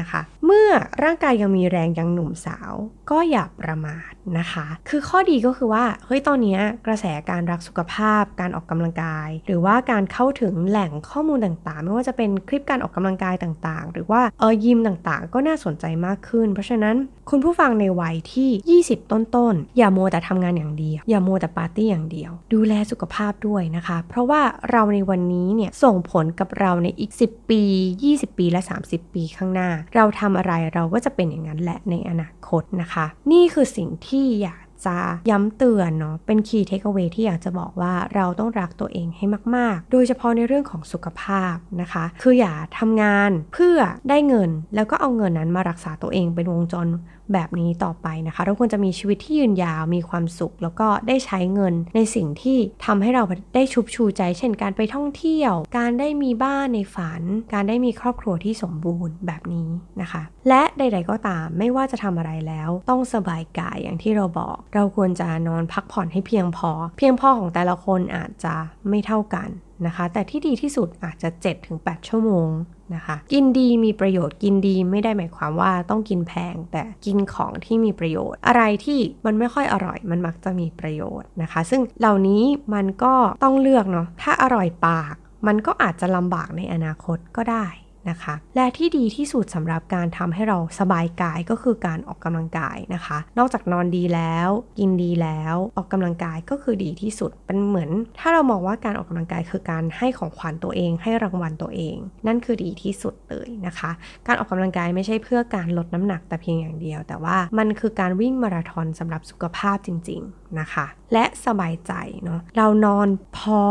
[0.00, 0.68] นะคะ เมื่อ
[1.04, 2.72] ร่างกายยังมีแรงยังหนุ่มสาว
[3.10, 16.96] ก็อย่าประมาทนะคะ คือข้อดีก็คือว่าเฮ้ยตอนนี้กระแสการรักสุขภาพ การออกกำลังกาย หรือว่าการเข้าถึงแหล่งข้อมูลต่างๆ ไม่ว่าจะเป็นคลิปการออกกำลังกายต่างๆ หรือว่าเออยิมต่างๆ ก็น่าสนใจมากขึ้น เพราะฉะนั้น
[17.30, 27.62] คุณผู้ฟังในวัยที่ 20 ต้นๆ อย่าโมแต่ทำงานอย่างเดียว อย่าโมแต่ปาร์ตี้อย่างเดียว ดูแลสุขภาพด้วยนะคะ เพราะว่าเราในวันนี้เนี่ยส่งผลกับเราในอีก 10 ปี
[28.04, 34.98] 20 ปีและ 30 ปีข้างหน้าเราทำอะไรเราก็จะเป็นอย่างนั้นแหละในอนาคตนะคะ นี่คือสิ่งที่อยากจะ
[35.30, 39.24] ย้ำเตือนเนาะเป็นคีย์เทคเอาไว้ที่อยากจะบอกว่าเราต้องรักตัวเองให้
[39.56, 46.86] มาก ๆ โดยเฉพาะในเรื่องของสุขภาพนะคะ คืออย่าทำงานเพื่อได้เงินแล้วก็เอาเงินนั้นมารักษาตัวเองเป็นวงจร
[47.32, 57.22] แบบนี้ต่อไปนะคะเราควรจะมีชีวิตที่ยืนยาวมีความสุข แล้วก็ได้ใช้เงินในสิ่งที่ทำให้เราได้ชุบชูใจ เช่นการไปท่องเที่ยว การได้มีบ้านในฝัน
[57.54, 59.68] การได้มีครอบครัวที่สมบูรณ์แบบนี้
[60.00, 68.54] นะคะ และใด ๆ ก็ตามไม่ว่าจะทำอะไรแล้ว ต้องสบายกายอย่างที่เราบอก เราควรจะนอนพักผ่อนให้เพียงพอ เพียงพอของแต่ละคนอาจจะ
[68.88, 69.48] ไม่เท่ากัน
[69.86, 71.28] นะคะ แต่ที่ดีที่สุดอาจจะ
[71.68, 72.48] 7-8 ชั่วโมง
[72.94, 82.42] นะคะ กินดีมีประโยชน์กินดีไม่ได้หมายความว่าต้องกินแพง แต่กินของที่มีประโยชน์ อะไรที่มันไม่ค่อยอร่อย มันมักจะมีประโยชน์นะคะ ซึ่งเหล่านี้
[82.74, 85.14] มันก็ต้องเลือกเนาะถ้าอร่อยปาก
[85.46, 87.66] มันก็อาจจะลำบากในอนาคตก็ได้
[88.10, 103.90] นะคะ และที่ดีที่สุดสำหรับการทำให้เราสบายกายก็คือการออกกำลังกายนะคะ นอกจากนอนดีแล้ว กินดีแล้วออกกำลังกายก็คือดีที่สุด เป็นเหมือน ถ้าเรามองว่าการออกกำลังกายคือการให้ของขวัญตัวเอง ให้รางวัลตัวเอง นั่นคือดีที่สุดเลยนะคะ
[104.26, 111.92] การออกกำลังกายไม่ใช่เพื่อการลดน้ำหนักแต่เพียงอย่างเดียว แต่ว่ามันคือการวิ่งมาราธอนสำหรับสุขภาพจริง ๆนะคะ และสบายใจ
[112.24, 113.62] เนาะเรานอนพอ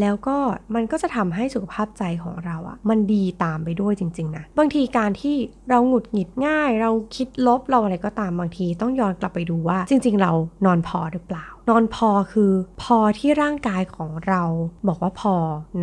[0.00, 0.36] แล้วก็
[0.74, 5.36] มันก็จะทำให้สุขภาพใจของเราอะมันดีตามไปด้วยจริงๆนะบางทีการที่
[5.70, 10.32] เราหงุดหงิดง่าย เราคิดลบเราอะไรก็ตามบางทีต้องย้อนกลับไปดูว่า จริง ๆ เรา
[10.66, 14.42] นอนพอหรือเปล่านอนพอคือพอที่ร่างกายของเรา
[14.88, 15.34] บอกว่าพอ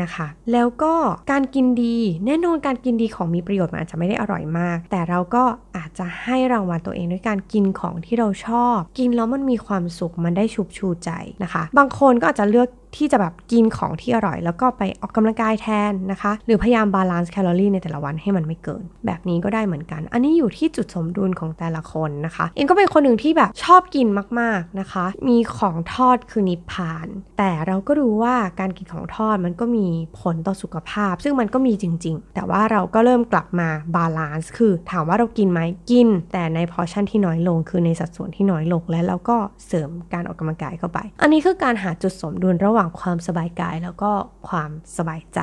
[0.02, 0.94] นะคะ แล้วก็
[1.32, 5.44] การกินดีแน่นอนการกินดีของมีประโยชน์มันอาจจะไม่ได้อร่อยมาก แต่เราก็
[5.78, 11.10] อาจจะให้รางวัลตัวเองด้วยการกินของที่เราชอบ กินแล้วมันมีความสุขมันได้ชุบชูใจ
[11.44, 24.08] นะคะ บางคนก็อาจจะเลือกที่จะแบบกินของที่อร่อย แล้วก็ไปออกกำลังกายแทนนะคะ หรือพยายาม balance แคลอรี่ในแต่ละวันให้มันไม่เกิน แบบนี้ก็ได้เหมือนกัน อันนี้อยู่ที่จุดสมดุลของแต่ละคนนะคะ เอมก็เป็นคนหนึ่งที่แบบชอบกิน
[24.40, 29.88] มากๆนะคะ มีของทอดคือนิพพาน แต่เราก็รู้ว่าการกินของทอดมันก็มี
[30.20, 35.60] ผลต่อสุขภาพ ซึ่งมันก็มีจริง ๆ แต่ว่าเราก็เริ่มกลับมา balance คือถามว่าเรากินไหม
[35.92, 44.12] กิน แต่ในพอชั่นที่น้อยลง คือในสัดส่วนที่น้อยลงและเราก็เสริมการออกกำลังกายเข้าไป อันนี้คือการหาจุดสมดุลระหว่างความสบายกายแล้วก็
[44.48, 45.42] ความสบายใจ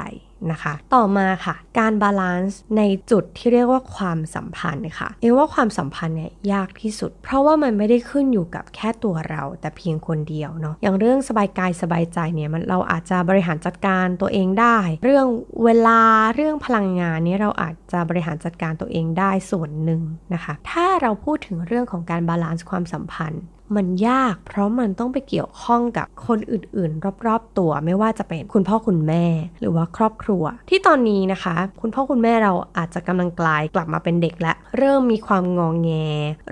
[0.53, 15.27] นะคะ ต่อมาค่ะ การ balance ในจุดที่เรียกว่าความสัมพันธ์ค่ะเอมว่าความสัมพันธ์เนี่ยยากที่สุด เพราะว่ามันไม่ได้ขึ้นอยู่กับแค่ตัวเรา แต่เพียงคนเดียวเนาะอย่างเรื่องสบายกายสบายใจเนี่ยมันเราอาจจะบริหารจัดการตัวเองได้ เรื่อง
[15.65, 16.01] เวลา
[16.35, 20.03] เรื่องพลังงานนี้เราอาจจะบริหารจัดการตัวเองได้ส่วนหนึ่ง
[20.35, 23.43] นะคะ ถ้าเราพูดถึงเรื่องของการ balance ความสัมพันธ์
[23.77, 29.25] มันยาก เพราะมันต้องไปเกี่ยวข้องกับคนอื่นๆ รอบๆตัวไม่ว่าจะเป็นคุณพ่อคุณแม่
[29.61, 35.91] หรือว่าครอบครัว ที่ตอนนี้นะคะ คุณพ่อคุณแม่เราอาจจะกำลังกลายกลับมาเป็นเด็กและ เริ่มมีความงองแง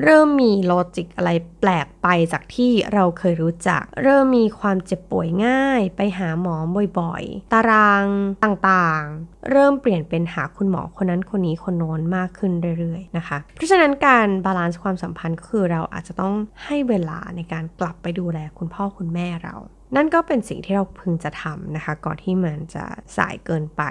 [0.02, 6.56] เริ่มมี logic อะไรแปลกไปจากที่เราเคยรู้จัก เริ่มมีความเจ็บป่วยง่าย ไปหาหมอ
[6.98, 8.06] บ่อยๆ ตาราง
[8.44, 19.56] ต่างๆ เริ่มเปลี่ยนเป็นหาคุณหมอคนนั้นคนนี้คนโน้นมากขึ้นเรื่อยๆนะคะ เพราะฉะนั้นการ balance ความสัมพันธ์ก็คือเราอาจจะต้องให้เวลาในการกลับไปดูแลคุณพ่อคุณแม่เรา
[19.96, 22.84] นั่นก็เป็นสิ่งที่เราพึงจะทำนะคะ ก่อนที่มันจะ
[23.16, 23.82] สายเกินไป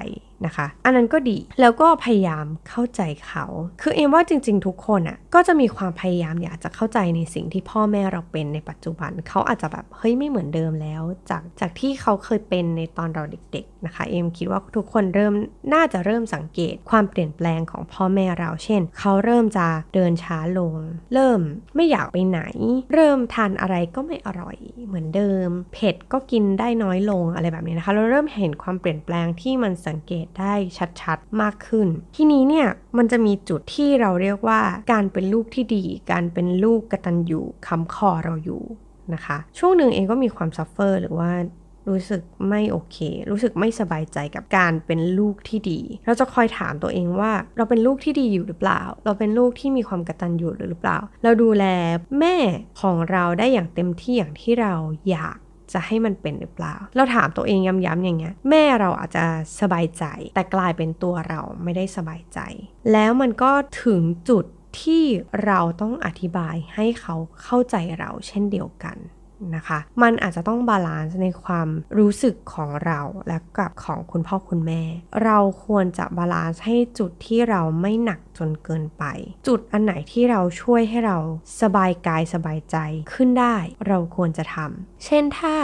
[0.46, 3.46] นะคะ อันนั้นก็ดีแล้วก็พยายามเข้าใจเขา
[3.82, 15.34] คือเอมว่าจริง ๆ ทุกคนอ่ะก็จะมีความพยายามอยากจะเข้าใจในสิ่งที่พ่อแม่เราเป็นในปัจจุบันเขาอาจจะแบบเฮ้ยไม่เหมือนเดิมแล้ว จากจากที่เขาเคยเป็นในตอนเราเด็ก ๆ นะคะ เอมคิดว่าทุกคนเริ่ม
[15.74, 20.76] น่าจะเริ่มสังเกตความเปลี่ยนแปลงของพ่อแม่เรา เช่น เขาเริ่มจะเดินช้าลง
[21.14, 21.40] เริ่ม
[21.76, 22.42] ไม่อยากไปไหน
[22.94, 30.54] เริ่มทานอะไรก็ไม่อร่อยเหมือนเดิม เผ็ดก็กินได้น้อยลงอะไรแบบนี้นะคะ เราเริ่มเห็นความเปลี่ยนแปลงที่มันสังเกตได้
[31.02, 32.68] ชัดๆ มากขึ้น ที่นี้เนี่ย
[32.98, 38.64] มันจะมีจุดที่เราเรียกว่าการเป็นลูกที่ดี การเป็นลูกกระตัญญูค้ำคอเราอยู่
[39.14, 41.32] นะคะ ช่วงหนึ่งเอมก็มีความ suffer หรือว่า
[41.90, 42.98] รู้สึกไม่โอเค
[43.30, 51.66] รู้สึกไม่สบายใจกับการเป็นลูกที่ดี เราจะคอยถามตัวเองว่า เราเป็นลูกที่ดีอยู่หรือเปล่า เราเป็นลูกที่มีความกตัญญูหรือเปล่า เราดูแล
[52.20, 52.36] แม่
[52.82, 54.74] ของเราได้อย่างเต็มที่อย่างที่เรา
[55.10, 55.38] อยาก
[55.74, 59.26] จะให้มันเป็นหรือเปล่า เราถามตัวเองย้ำๆอย่างเงี้ย แม่เราอาจจะ
[59.62, 60.06] สบายใจ
[60.36, 62.40] แต่กลายเป็นตัวเราไม่ได้สบายใจ
[62.92, 63.52] แล้วมันก็
[63.84, 64.46] ถึงจุด
[64.82, 65.04] ที่
[65.46, 68.98] เราต้องอธิบายให้เขาเข้าใจเราเช่นเดียวกัน
[69.56, 74.82] นะคะ มันอาจจะต้อง balance ในความรู้สึกของเราและกับของคุณพ่อคุณแม่
[75.24, 79.04] เราควรจะ balance ให้จุดที่เราไม่หนักจนเกินไป
[79.48, 81.18] จุดอันไหนที่เราช่วยให้เรา
[81.62, 82.78] สบายกายสบายใจ
[83.14, 83.56] ขึ้นได้
[83.88, 85.56] เราควรจะทำเช่นถ้า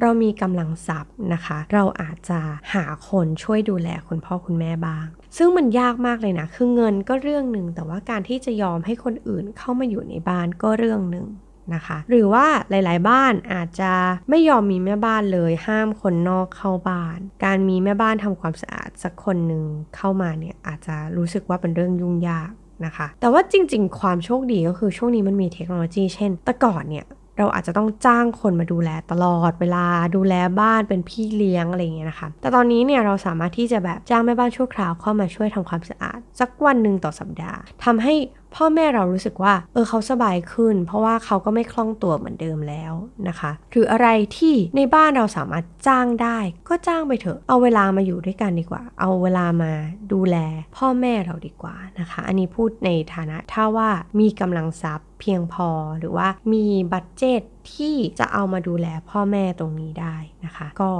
[0.00, 2.40] เรามีกำลังทรัพย์นะคะ เราอาจจะ
[2.74, 11.26] หาคนช่วยดูแลคุณพ่อคุณแม่บ้าง ซึ่งมันยากมากเลยนะ คือเงินก็เรื่องหนึ่งแต่ว่าการที่จะยอมให้คนอื่นเข้ามาอยู่ในบ้านก็เรื่องหนึ่ง
[11.74, 13.92] นะคะ หรือว่าหลาย ๆ บ้านอาจจะ
[14.30, 19.64] ไม่ยอมมีแม่บ้านเลย ห้ามคนนอกเข้าบ้าน การมีแม่บ้านทำความสะอาดสักคนหนึ่ง
[19.96, 22.50] เข้ามาเนี่ยอาจจะรู้สึกว่าเป็นเรื่องยุ่งยาก
[22.84, 27.06] นะคะ แต่ว่าจริง ๆ ความโชคดีก็คือช่วงนี้มันมีเทคโนโลยี เช่น แต่ก่อนเนี่ย
[27.38, 38.14] เราอาจจะต้องจ้างคนมาดูแลตลอดเวลาดูแลบ้านเป็นพี่เลี้ยงอะไรอย่างเงี้ยนะคะ แต่ตอนนี้เนี่ยเราสามารถที่จะแบบจ้างแม่บ้านชั่วคราวเข้ามาช่วยทำความสะอาด สักวันหนึ่งต่อสัปดาห์ทำให้
[38.54, 42.92] พ่อแม่เรารู้สึกว่า เออเขาสบายขึ้น เพราะว่าเขาก็ไม่คล่องตัวเหมือนเดิมแล้ว
[43.28, 49.72] นะคะ หรืออะไรที่ในบ้านเราสามารถจ้างได้ ก็จ้างไปเถอะ เอาเวลามาอยู่ด้วยกันดีกว่า เอาเวลามา
[50.12, 50.36] ดูแล
[50.76, 57.42] พ่อแม่เราดีกว่านะคะ อันนี้พูดในฐานะถ้าว่ามีกำลังทรัพย์เพียงพอหรือว่ามี budget
[57.74, 60.90] ที่จะเอามาดูแลพ่อแม่ตรงนี้ได้นะคะ ก็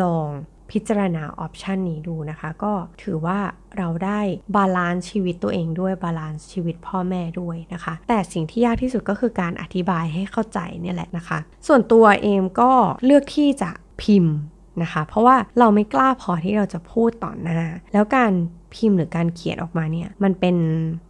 [0.00, 0.28] ลอง
[0.70, 3.38] พิจารณา option นี้ดูนะคะ ก็ถือว่า
[3.78, 4.20] เราได้
[4.56, 12.72] balance ชีวิตตัวเองด้วย balance ชีวิตพ่อแม่ด้วยนะคะ แต่สิ่งที่ยากที่สุดก็คือการอธิบายให้เข้าใจเนี่ยแหละนะคะ ส่วนตัวเอมก็
[13.04, 13.70] เลือกที่จะ
[14.02, 14.36] พิมพ์
[14.82, 17.60] นะคะ เพราะว่าเราไม่กล้าพอที่เราจะพูดต่อหน้า
[17.92, 18.32] แล้วการ
[18.74, 20.56] พิมพ์หรือการเขียนออกมาเนี่ยมันเป็น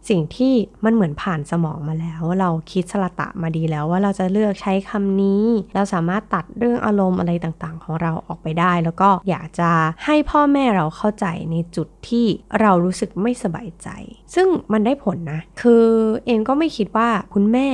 [0.09, 0.53] สิ่งที่
[0.85, 5.45] มันเหมือนผ่านสมองมาแล้ว เราคิดสละตะมาดีแล้วว่าเราจะเลือกใช้คำนี้
[5.75, 9.69] เราสามารถตัดเรื่องอารมณ์อะไรต่างๆ ของเราออกไปได้ แล้วก็อยากจะ
[10.05, 12.25] ให้พ่อแม่เราเข้าใจในจุดที่
[12.61, 13.89] เรารู้สึกไม่สบายใจ
[14.35, 15.83] ซึ่งมันได้ผลนะ คือ
[16.25, 17.69] เอ็นก็ไม่คิดว่าคุณแม่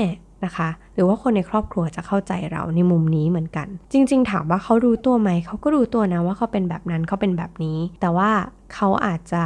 [0.45, 8.29] นะคะ หรือว่าคนในครอบครัวจะเข้าใจเราในมุมนี้เหมือนกัน จริง ๆ ถามว่าเขารู้ตัวไหมเขาก็รู้ตัวนะว่าเขาเป็นแบบนั้นเขาเป็นแบบนี้ แต่ว่า
[8.73, 9.43] เขาอาจจะ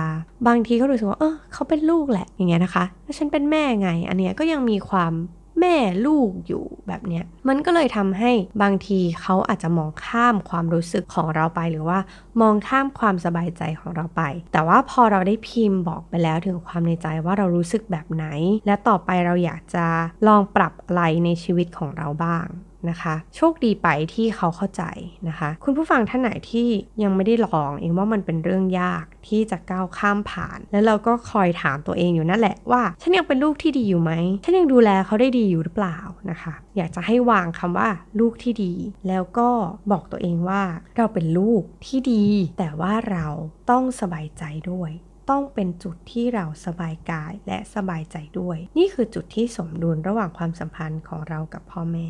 [0.47, 5.13] บางทีเขารู้สึกว่าเออเขาเป็นลูกแหละอย่างเงี้ยนะคะแล้วฉันเป็นแม่ไง อันเนี้ยก็ยังมีความ
[5.61, 11.99] แม่ลูกอยู่แบบเนี้ยมันก็เลยทำให้บางทีเขาอาจจะมองข้ามความรู้สึกของเราไป หรือว่า
[12.41, 14.21] มองข้ามความสบายใจของเราไป
[14.53, 18.25] แต่ว่าพอเราได้พิมพ์บอกไปแล้วถึงความในใจว่าเรารู้สึกแบบไหน
[18.65, 19.85] และต่อไปเราอยากจะ
[20.27, 22.47] ลองปรับอะไรในชีวิตของเราบ้าง
[22.89, 24.83] นะคะ โชคดีไปที่เขาเข้าใจ
[25.27, 26.67] นะคะ คุณผู้ฟังท่านไหนที่
[27.03, 34.11] ยังไม่ได้ลองเองว่ามันเป็นเรื่องยากที่จะก้าวข้ามผ่าน แล้วเราก็คอยถามตัวเองอยู่นั่นแหละว่า ฉันยังเป็นลูกที่ดีอยู่ไหม
[34.43, 35.97] ฉันยังดูแลเขาได้ดีอยู่หรือเปล่า
[36.29, 37.89] นะคะ อยากจะให้วางคำว่า
[38.19, 38.73] ลูกที่ดี
[39.07, 39.49] แล้วก็
[39.91, 40.63] บอกตัวเองว่า
[40.97, 42.25] เราเป็นลูกที่ดี
[42.57, 43.27] แต่ว่าเรา
[43.69, 44.91] ต้องสบายใจด้วย
[45.29, 52.07] ต้องเป็นจุดที่เราสบายกายและสบายใจด้วย นี่คือจุดที่สมดุลระหว่างความสัมพันธ์ของเรากับพ่อแม่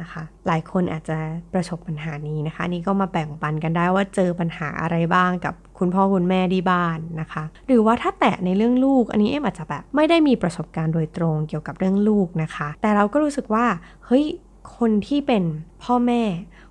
[0.00, 1.18] นะคะ หลายคนอาจจะ
[1.52, 13.66] ประสบปัญหานี้นะคะ นี่ก็มาแบ่งปันกันได้ว่าเจอปัญหาอะไรบ้างกับคุณพ่อคุณแม่ที่บ้านนะคะ หรือว่าถ้าแตะในเรื่องลูก อันนี้เอมอาจจะแบบไม่ได้มีประสบการณ์โดยตรงเกี่ยวกับเรื่องลูกนะคะ แต่เราก็รู้สึกว่า
[14.06, 14.24] เฮ้ย
[14.76, 15.42] คนที่เป็น
[15.82, 16.22] พ่อแม่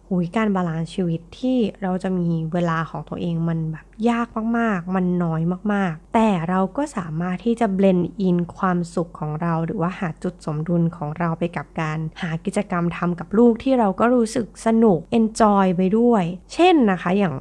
[0.08, 4.28] หูยการ balance ชีวิตที่เราจะมีเวลาของตัวเองมันแบบยาก
[4.58, 5.42] มากๆ มันน้อย
[5.74, 17.34] มากๆ แต่เราก็สามารถที่จะ blend in ความสุขของเรา หรือว่าหาจุดสมดุลของเราไปกับการหากิจกรรมทำกับลูกที่เราก็รู้สึกสนุก enjoy ไปด้วย เช่นนะคะ อย่าง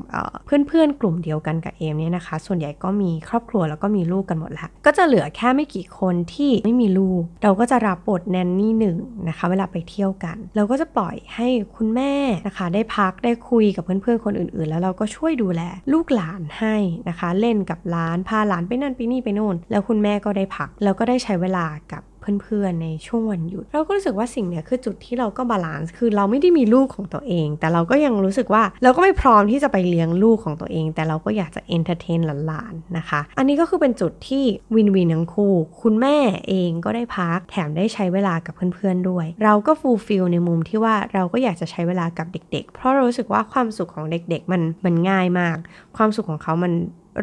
[0.45, 12.13] เพื่อนๆ กลุ่มเดียวกันกับเอมเนี่ยนะคะ ส่วนใหญ่ก็มีครอบครัวแล้วก็มีลูกกันหมดแล้วก็จะเหลือแค่ไม่กี่คนที่ไม่มีลูก เราก็จะรับบท nanny หนึ่งนะคะ เวลาไปเที่ยวกัน เราก็จะปล่อยให้คุณแม่
[12.47, 15.63] นะคะ ได้พักได้คุยกับเพื่อนๆคนอื่น ๆ แล้วเราก็ช่วยดูแล
[15.93, 16.77] ลูกหลานให้
[17.09, 22.03] นะคะ เล่นกับหลานพาหลานไปนั่นไปนี่ไปโน่น แล้วคุณแม่ก็ได้พัก แล้วก็ได้ใช้เวลากับ
[22.43, 36.17] เพื่อนๆในช่วงวันหยุด เราก็รู้สึกว่าสิ่งนี้คือจุดที่เราก็ balance คือเราไม่ได้มีลูกของตัวเอง แต่เราก็ยังรู้สึกว่าเราก็ไม่พร้อมที่จะไปเลี้ยงลูกของตัวเอง แต่เราก็อยากจะ entertainหลานๆนะคะ อันนี้ก็คือเป็นจุดที่วินวินทั้งคู่ คุณแม่
[36.49, 45.57] เองก็ได้พักแถมได้ใช้เวลากับเพื่อนๆด้วย เราก็ฟูลฟิลในมุมที่ว่าเราก็อยากจะใช้เวลากับเด็ก ๆ เพราะเรารู้สึกว่าความสุขของเด็กๆมันมันง่ายมาก
[45.97, 46.73] ความสุขของเขามัน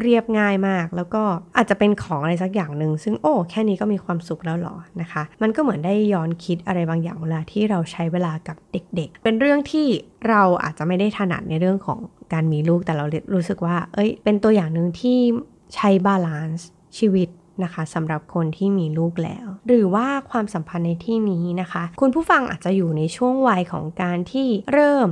[0.00, 1.22] เรียบง่ายมาก แล้วก็
[1.56, 9.86] อาจจะเป็นของอะไรสักอย่างหนึ่งซึ่งโอ้แค่นี้ก็มีความสุขแล้วหรอนะคะ มันก็เหมือนได้ย้อนคิดอะไรบางอย่างเวลาที่เราใช้เวลากับเด็ก ๆ เป็นเรื่องที่
[10.28, 11.98] เราอาจจะไม่ได้ถนัดในเรื่องของ
[12.32, 15.18] การมีลูกแต่เรารู้สึกว่า เอ้ย เป็นตัวอย่างหนึ่งที่
[15.74, 17.28] ใช้ balance ชีวิต
[17.64, 25.08] นะคะสำหรับคนที่มีลูกแล้ว หรือว่าความสัมพันธ์ในที่นี้นะคะ คุณผู้ฟังอาจจะอยู่ในช่วงวัยของการที่เริ่ม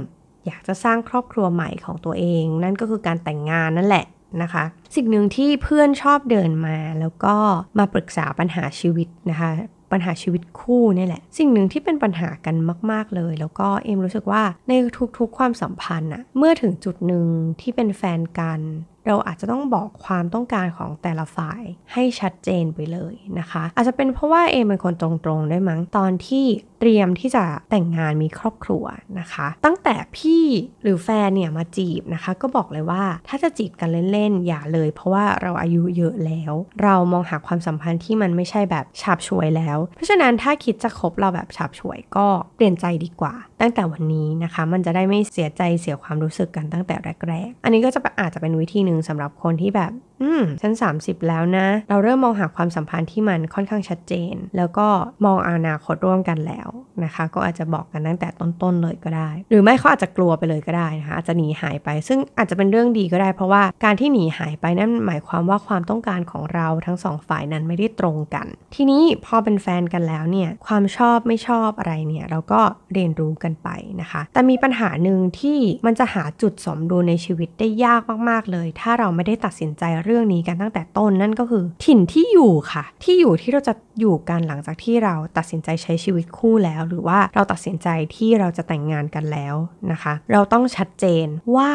[0.46, 4.04] อยากจะสร้างครอบครัวใหม่ของตัวเอง นั่นก็คือการแต่งงานนั่นแหละ
[4.42, 4.64] นะคะ
[4.96, 7.36] สิ่งหนึ่งที่เพื่อนชอบเดินมาแล้วก็
[7.78, 9.50] มาปรึกษาปัญหาชีวิตนะคะ
[9.92, 12.56] ปัญหาชีวิตคู่นี่แหละ สิ่งหนึ่งที่เป็นปัญหากัน
[12.90, 14.72] มาก ๆ เลย แล้วก็เอ็มรู้สึกว่าใน
[15.18, 17.26] ทุกๆความสัมพันธ์อะเมื่อถึงจุดหนึ่ง
[17.60, 18.60] ที่เป็นแฟนกัน
[19.06, 25.08] เราอาจจะต้องบอกความต้องการของแต่ละฝ่ายให้ชัดเจนไปเลยนะคะ อาจจะเป็นเพราะว่าเอมเป็นคนตร
[25.38, 26.44] งๆได้มั้งตอนที่
[26.80, 28.84] เตรียมที่จะแต่งงานมีครอบครัว
[29.20, 30.44] นะคะ ตั้งแต่พี่
[30.82, 46.94] หรือแฟนเนี่ยมาจีบนะคะ ก็บอกเลยว่าถ้าจะจีบกันเล่นๆอย่าเลย เพราะว่าเราอายุเยอะแล้ว เรามองหาความสัมพันธ์ที่มันไม่ใช่แบบฉาบฉวยแล้ว เพราะฉะนั้นถ้าคิดจะคบเราแบบฉาบฉวยก็เปลี่ยนใจดีกว่า ตั้งแต่วันนี้นะคะ มันจะได้ไม่เสียใจเสียความรู้สึกกันตั้งแต่
[47.28, 54.86] แรก ๆ อันนี้ก็จะอาจจะเป็นวิธีหนึ่งสำหรับคนที่แบบ อืมฉัน 30 แล้วนะ เราเริ่มมองหาความสัมพันธ์ที่มันค่อนข้างชัดเจน แล้วก็
[55.24, 56.68] มองอนาคตร่วมกันแล้ว
[57.04, 72.60] นะคะ ก็อาจจะบอกกันตั้งแต่ต้นๆเลยก็ได้ หรือไม่เขาอาจจะกลัวไปเลยก็ได้นะคะอาจจะหนีหายไป ซึ่งอาจจะเป็นเรื่องดีก็ได้ เพราะว่าการที่หนีหายไปนั่นหมายความว่าความต้องการของเราทั้งสองฝ่ายนั้นไม่ได้ตรงกัน ทีนี้พอเป็นแฟนกันแล้วเนี่ยความชอบไม่ชอบอะไรเนี่ยเราก็
[72.92, 73.68] เรียนรู้กันไป
[74.00, 89.54] นะคะ แต่มีปัญหาหนึ่งที่มันจะหาจุดสมดุลในชีวิตได้ยากมากๆเลย ถ้าเราไม่ได้ตัดสินใจเรื่องนี้กันตั้งแต่ต้นนั่นก็คือถิ่นที่อยู่ค่ะ ที่อยู่ที่เราจะอยู่กันหลังจากที่เราตัดสินใจใช้ชีวิตคู่แล้ว หรือว่าเราตัดสินใจที่เราจะแต่งงานกันแล้ว
[89.92, 91.70] นะคะ เราต้องชัดเจนว่า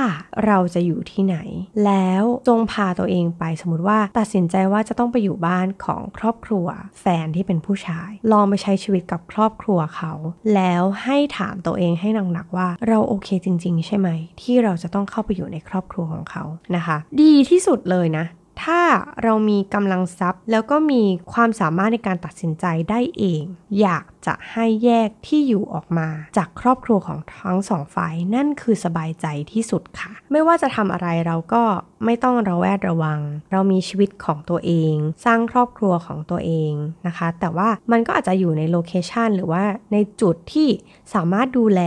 [0.45, 1.37] เราจะอยู่ที่ไหน
[1.85, 6.67] แล้วจงพาตัวเองไปสมมติว่าตัดสินใจว่าจะต้องไปอยู่บ้านของครอบครัว
[7.01, 10.13] แฟนที่เป็นผู้ชาย ลองไปใช้ชีวิตกับครอบครัวเขา
[10.55, 14.09] แล้วให้ถามตัวเองให้หนักๆว่าเราโอเคจริง ๆ ใช่ไหม
[14.41, 16.43] ที่เราจะต้องเข้าไปอยู่ในครอบครัวของเขา
[16.75, 18.24] นะคะ ดีที่สุดเลยนะ
[18.63, 18.81] ถ้า
[19.23, 23.43] เรามีกำลังทรัพย์ แล้วก็มีความสามารถในการตัดสินใจได้เอง
[23.81, 31.63] อยากจะให้แยกที่อยู่ออกมาจากครอบครัวของทั้งสองฝ่ายนั่นคือสบายใจที่สุดค่ะ ไม่ว่าจะทำอะไรเราก็
[32.05, 33.19] ไม่ต้องระแวดระวัง
[33.51, 36.73] เรามีชีวิตของตัวเอง สร้างครอบครัวของตัวเอง
[37.07, 40.69] นะคะ แต่ว่ามันก็อาจจะอยู่ในโลเคชันหรือว่าในจุดที่
[41.13, 41.81] สามารถดูแล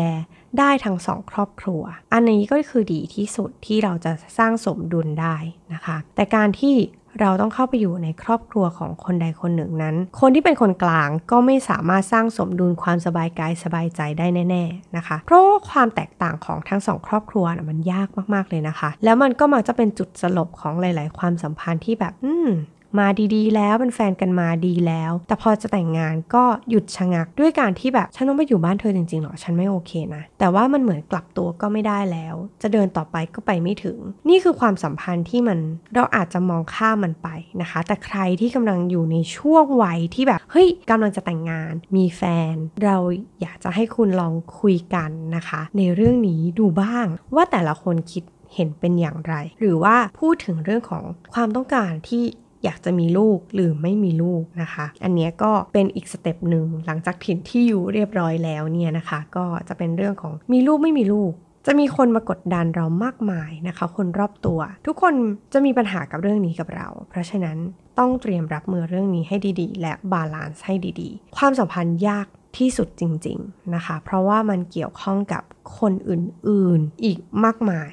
[0.58, 1.82] ได้ทั้งสองครอบครัว
[2.12, 5.36] อันนี้ก็คือดีที่สุดที่เราจะสร้างสมดุลได้
[5.74, 6.76] นะคะ แต่การที่
[7.20, 22.48] เราต้องเข้าไปอยู่ในครอบครัวของคนใดคนหนึ่งนั้น คนที่เป็นคนกลางก็ไม่สามารถสร้างสมดุลความสบายกายสบายใจได้แน่ๆนะคะ เพราะว่าความแตกต่างของทั้งสองครอบครัวนะมันยากมากๆเลยนะคะ แล้วมันก็มักจะเป็นจุดสลบของหลาย ๆ ความสัมพันธ์ที่แบบ อืม
[22.98, 33.98] มาดีๆ แล้วเป็นแฟนกันมาดีแล้ว แต่พอจะแต่งงานก็หยุดชะงักด้วยการที่แบบฉันต้องไปอยู่บ้านเธอจริงๆหรอฉันไม่โอเคนะแต่ว่ามันเหมือนกลับตัวก็ไม่ได้แล้ว จะเดินต่อไปก็ไปไม่ถึง
[34.28, 35.58] นี่คือความสัมพันธ์ที่มัน
[35.94, 37.28] เราอาจจะมองข้ามมันไป
[37.60, 42.22] นะคะ แต่ใครที่กำลังอยู่ในช่วงวัยที่แบบเฮ้ยกำลังจะแต่งงาน มีแฟ
[42.52, 42.96] น เรา
[43.40, 48.24] อยากจะให้คุณลองคุยกันนะคะ ในเรื่องนี้ดูบ้างว่าแต่ละคนคิด
[48.54, 52.24] เห็นเป็นอย่างไร หรือว่าพูดถึงเรื่องของความต้องการที่
[52.64, 61.32] อยากจะมีลูกหรือไม่มีลูกนะคะ อันนี้ก็เป็นอีก step หนึ่งหลังจากถิ่นที่อยู่เรียบร้อยแล้วเนี่ยนะคะ ก็จะเป็นเรื่องของมีลูกไม่มีลูก
[61.66, 65.14] จะมีคนมากดดันเรามากมายนะคะ คนรอบตัว ทุกคน
[65.52, 67.56] จะมีปัญหากับเรื่องนี้กับเรา เพราะฉะนั้น
[67.98, 72.26] ต้องเตรียมรับมือเรื่องนี้ให้ดีๆ และ balance ให้ดีๆ ความสัมพันธ์ยาก
[72.58, 75.42] ที่สุดจริง ๆนะคะ เพราะว่ามันเกี่ยวข้องกับ
[75.78, 77.92] คนอื่นๆ อีกมากมาย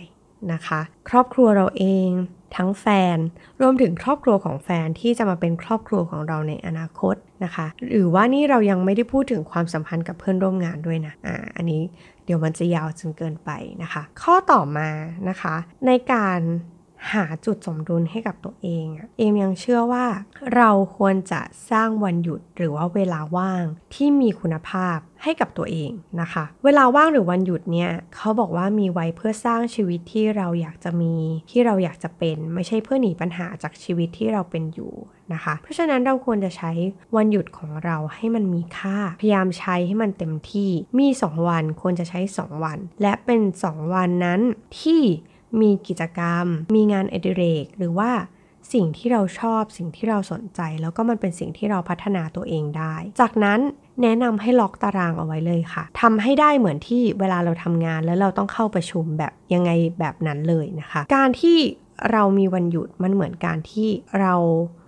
[0.53, 2.10] นะคะ ครอบครัวเราเอง
[2.55, 3.17] ทั้งแฟน
[3.62, 11.81] รวมถึงครอบครัวของแฟนที่จะมาเป็นครอบครัวของเราในอนาคตนะคะ หรือว่านี่เรายังไม่ได้พูดถึงความสัมพันธ์กับเพื่อนร่วมงานด้วยนะอ่าอันนี้
[12.25, 13.51] เดี๋ยวมันจะยาวจนเกินไป
[13.84, 14.89] นะคะ ข้อต่อมา
[15.29, 15.55] นะคะ
[15.88, 16.39] ในการ
[17.13, 20.06] หาจุดสมดุลให้กับตัวเองอะเอมยังเชื่อว่า
[20.56, 21.41] เราควรจะ
[21.72, 23.63] สร้างวันหยุดหรือว่าเวลาว่าง
[23.94, 25.91] ที่มีคุณภาพให้กับตัวเอง
[26.22, 31.13] นะคะ เวลาว่างหรือวันหยุดเนี่ยเขาบอกว่ามีไว้เพื่อสร้างชีวิตที่เราอยากจะมี
[31.52, 34.94] ที่เราอยากจะเป็น ไม่ใช่เพื่อหนีปัญหาจากชีวิตที่เราเป็นอยู่
[35.34, 36.72] นะคะ เพราะฉะนั้นเราควรจะใช้
[37.15, 44.41] วันหยุดของเราให้มันมีค่า พยายามใช้ให้มันเต็มที่มี 2 วันควรจะใช้ 2 วัน และเป็น 2 วันนั้น
[44.82, 45.02] ที่
[45.62, 48.12] มีกิจกรรม มีงานอดิเรก หรือว่า
[48.73, 53.60] สิ่งที่เราชอบสิ่งที่เราสนใจ แล้วก็มันเป็นสิ่งที่เราพัฒนาตัวเองได้ จากนั้น
[54.01, 61.58] แนะนำให้ล็อกตารางเอาไว้เลยค่ะทำให้ได้เหมือนที่เวลาเราทำงานแล้วเราต้องเข้าประชุมแบบยังไงแบบนั้นเลยนะคะ การที่
[62.12, 64.34] เรามีวันหยุดมันเหมือนการที่เรา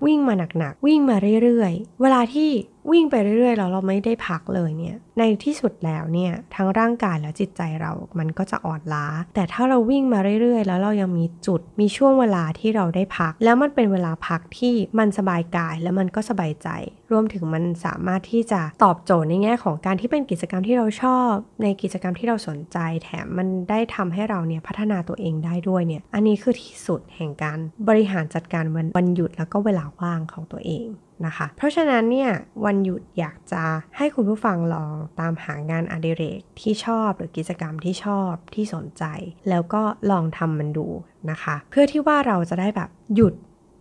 [0.05, 2.49] วิ่งมาหนักๆวิ่งมาเรื่อยๆ เวลาที่
[2.91, 9.05] วิ่งไปเรื่อยๆแล้วเราไม่ได้พักเลยเนี่ย ในที่สุดแล้วเนี่ยทั้งร่างกายและจิตใจเรา มันก็จะอ่อนล้า
[9.35, 16.69] แต่ถ้าเราวิ่งมาเรื่อยๆ แล้วเรายังมีจุด มีช่วงเวลาที่เราได้พัก แล้วมันเป็นเวลาพักที่มันสบายกายแล้วมันก็สบายใจ
[17.11, 21.31] รวมถึงมันสามารถที่จะตอบโจทย์ในแง่ของการที่เป็นกิจกรรมที่เราชอบ
[21.63, 30.87] ในกิจกรรมที่เราสนใจ แถมมันได้ทำให้เราเนี่ยพัฒนาตัวเองได้ด้วยเนี่ย อันนี้คือที่สุดแห่งการบริหารจัดการวันวันหยุดแล้วก็เวลาว่างของตัวเอง
[31.25, 32.31] นะคะ เพราะฉะนั้นเนี่ย
[32.65, 33.63] วันหยุดอยากจะ
[33.97, 39.03] ให้คุณผู้ฟังลองตามหางานอดิเรกที่ชอบหรือกิจกรรมที่ชอบที่สนใจ
[39.49, 40.87] แล้วก็ลองทำมันดู
[41.31, 43.33] นะคะ เพื่อที่ว่าเราจะได้แบบหยุด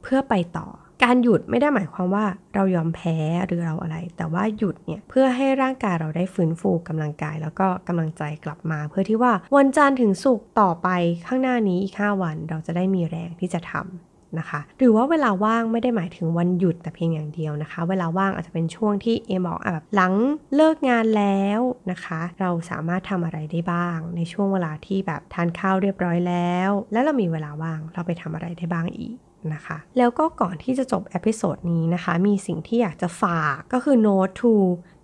[0.03, 0.69] เพื่อไปต่อ
[1.05, 3.17] การหยุดไม่ได้หมายความว่าเรายอมแพ้
[3.47, 10.89] หรือเราอะไร แต่ว่าหยุดเนี่ยเพื่อให้ร่างกายเราได้ฟื้นฟูกำลังกาย แล้วก็กำลังใจกลับมา เพื่อที่ว่าวันจันทร์ถึงศุกร์ต่อไป
[11.27, 20.15] ข้างหน้านี้อีก 5 วันเราจะได้มีแรงที่จะทำ นะคะ หรือว่าเวลาว่างไม่ได้หมายถึงวันหยุดแต่เพียงอย่างเดียวนะคะ เวลาว่างอาจจะเป็นช่วงที่เอมบอกแบบหลัง
[20.55, 29.17] เลิกงานแล้วนะคะ เราสามารถทำอะไรได้บ้าง ในช่วงเวลาที่แบบทานข้าวเรียบร้อยแล้ว แล้วเรามีเวลาว่างเราไปทำอะไรได้บ้างอีก
[29.55, 34.55] นะคะแล้วก็ก่อนที่จะจบ episode นี้นะคะ มีสิ่งที่อยากจะฝากก็คือ note to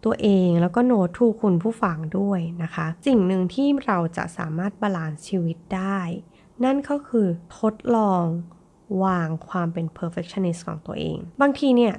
[0.05, 6.01] ตัวเองแล้วก็ note to คุณผู้ฟังด้วยนะคะ สิ่งหนึ่งที่เราจะสามารถ balance ชีวิตได้
[6.65, 7.27] นั่นก็คือ
[7.59, 8.25] ทดลอง
[9.05, 11.95] วางความเป็น perfectionist ของตัวเอง บางทีเนี่ย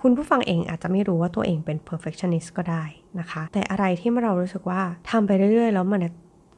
[0.00, 2.84] คุณผู้ฟังเองอาจจะไม่รู้ว่าตัวเองเป็น perfectionist ก็ได้
[3.18, 6.00] นะคะ แต่อะไรที่เรารู้สึกว่าทำไปเรื่อยๆ แล้วมัน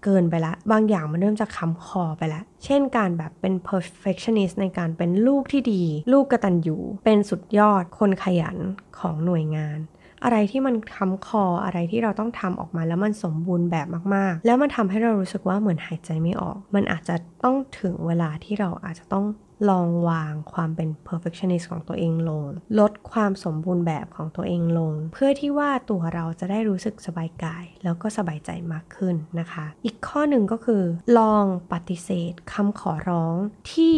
[0.05, 8.57] เกินไปละ บางอย่างมันเริ่มจะคำคอไปล้วเช่นการแบบเป็น perfectionist ในการเป็นลูกที่ดี ลูกกระตันอยู่ เป็นสุดยอดคนขยัน
[8.99, 9.79] ของหน่วยงาน
[10.24, 19.27] อะไรที่มันคำคออะไรที่เราต้องทำออกมาแล้วมันสมบูรณ์แบบมากๆ แล้วมันทำให้เรารู้สึกว่าเหมือนหายใจไม่ออก มันอาจจะต้องถึงเวลาที่เราอาจจะต้อง
[19.71, 22.42] ลองวางความเป็น perfectionist ของตัวเองลง
[22.79, 30.83] ลดความสมบูรณ์แบบของตัวเองลง เพื่อที่ว่าตัวเราจะได้รู้สึกสบายกาย แล้วก็สบายใจมากขึ้นนะคะ อีกข้อหนึ่งก็คือ
[31.19, 33.37] ลองปฏิเสธคำขอร้อง
[33.73, 33.96] ที่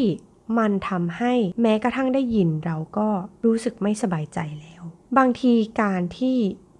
[0.59, 3.09] มันทำให้แม้กระทั่งได้ยินเราก็
[3.45, 4.83] รู้สึกไม่สบายใจแล้ว
[5.17, 6.37] บางทีการที่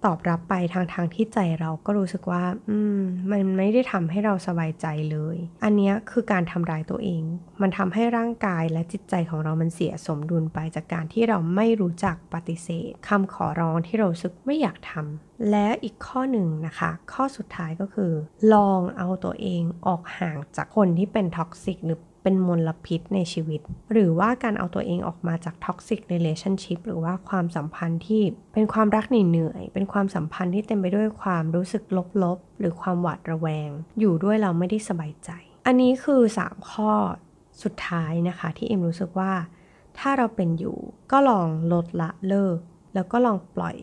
[0.07, 3.01] ตอบรับไปทางทางที่ใจเราก็รู้สึกว่า อืม
[3.31, 7.23] มันไม่ได้ทำให้เราสบายใจเลย อันนี้คือการทำร้ายตัวเอง
[7.61, 18.11] มันทำให้ร่างกายและจิตใจของเรามันเสียสมดุลไปจากการที่เราไม่รู้จักปฏิเสธคำขอร้องที่เรารู้สึกไม่อยากทำและอีกข้อหนึ่งนะคะ ข้อสุดท้ายก็คือ
[18.53, 23.61] ลองเอาตัวเองออกห่างจากคนที่เป็น toxic หรือ เป็นมลพิษในชีวิต
[23.91, 28.21] หรือว่าการเอาตัวเองออกมาจาก toxic relationship หรือว่าความสัมพันธ์ที่
[28.53, 31.83] เป็นความรักเหนื่อยเป็นความสัมพันธ์ที่เต็มไปด้วยความรู้สึก
[32.23, 35.29] ลบๆ หรือความหวาดระแวง อยู่ด้วยเราไม่ได้สบายใจ
[35.65, 36.91] อันนี้คือ 3 ข้อ
[37.63, 39.31] สุดท้ายนะคะที่เอ็มรู้สึกว่า
[39.99, 40.77] ถ้าเราเป็นอยู่
[41.11, 42.57] ก็ลองลดละเลิก
[42.93, 43.77] แล้วก็ลองปล่อย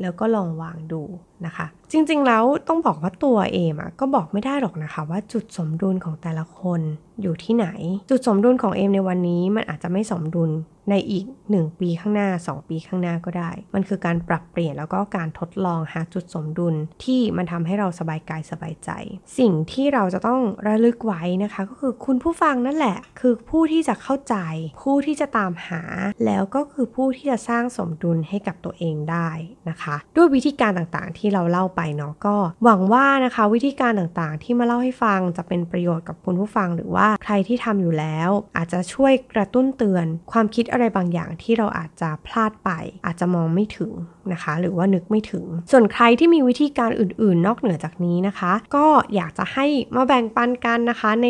[0.00, 1.02] แล้วก็ลองวางดู
[1.46, 6.80] นะคะ จริงๆแล้วต้องบอกว่าตัวเอมอะก็บอกไม่ได้หรอกนะคะ ว่าจุดสมดุลของแต่ละคน
[7.22, 7.66] อยู่ที่ไหน
[8.10, 10.50] จุดสมดุลของเอมในวันนี้มันอาจจะไม่สมดุล
[10.90, 16.74] ในอีก 1 ปีข้างหน้า 2 ปีข้างหน้าก็ได้ มันคือการปรับเปลี่ยนแล้วก็การทดลองหาจุดสมดุล
[17.04, 18.90] ที่มันทำให้เราสบายกายสบายใจ
[19.38, 24.36] สิ่งที่เราจะต้องระลึกไว้นะคะ ก็คือคุณผู้ฟังนั่นแหละ คือผู้ที่จะเข้าใจ
[24.82, 25.82] ผู้ที่จะตามหา
[26.24, 29.30] แล้วก็คือผู้ที่จะสร้างสมดุลให้กับตัวเองได้
[29.68, 42.70] นะคะ ด้วยวิธีการต่างๆที่เราเล่าไปเนาะก็หวังว่านะคะวิธีการต่างๆ ที่มาเล่าให้ฟังจะเป็นประโยชน์กับคุณผู้ฟังหรือว่าใครที่ทำอยู่แล้ว อาจจะช่วยกระตุ้นเตือน ความคิดอะไรบางอย่างที่เราอาจจะพลาดไป
[43.06, 43.92] อาจจะมองไม่ถึง
[44.32, 49.66] นะคะ หรือว่านึกไม่ถึง ส่วนใครที่มีวิธีการอื่นๆ นอกเหนือจากนี้นะคะ ก็อยากจะให้
[49.96, 51.26] มาแบ่งปันกันนะคะ ใน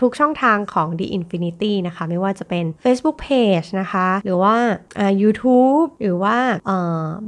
[0.00, 4.54] ทุกช่องทางของ The Infinity นะคะ ไม่ว่าจะเป็น Facebook Page นะคะ หรือว่า
[5.22, 6.36] YouTube หรือว่า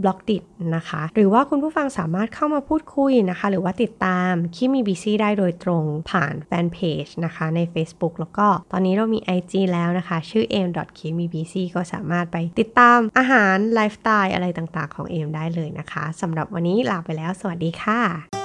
[0.02, 0.38] บล็อกดิ
[0.76, 18.37] นะคะ หรือว่าคุณผู้ฟังสาามารถเข้ามาพูดคุยนะคะ หรือว่าติดตามคิมีบีซีได้โดยตรงผ่านแฟนเพจนะคะใน Facebook แล้วก็ตอนนี้เรามี IG แล้วนะคะ ชื่อ m k m b c ก็สามารถไปติดตามอาหารไลฟ์สไตล์อะไรต่างๆ ของเอมได้เลยนะคะสำหรับวันนี้ลาไปแล้ว สวัสดีค่ะ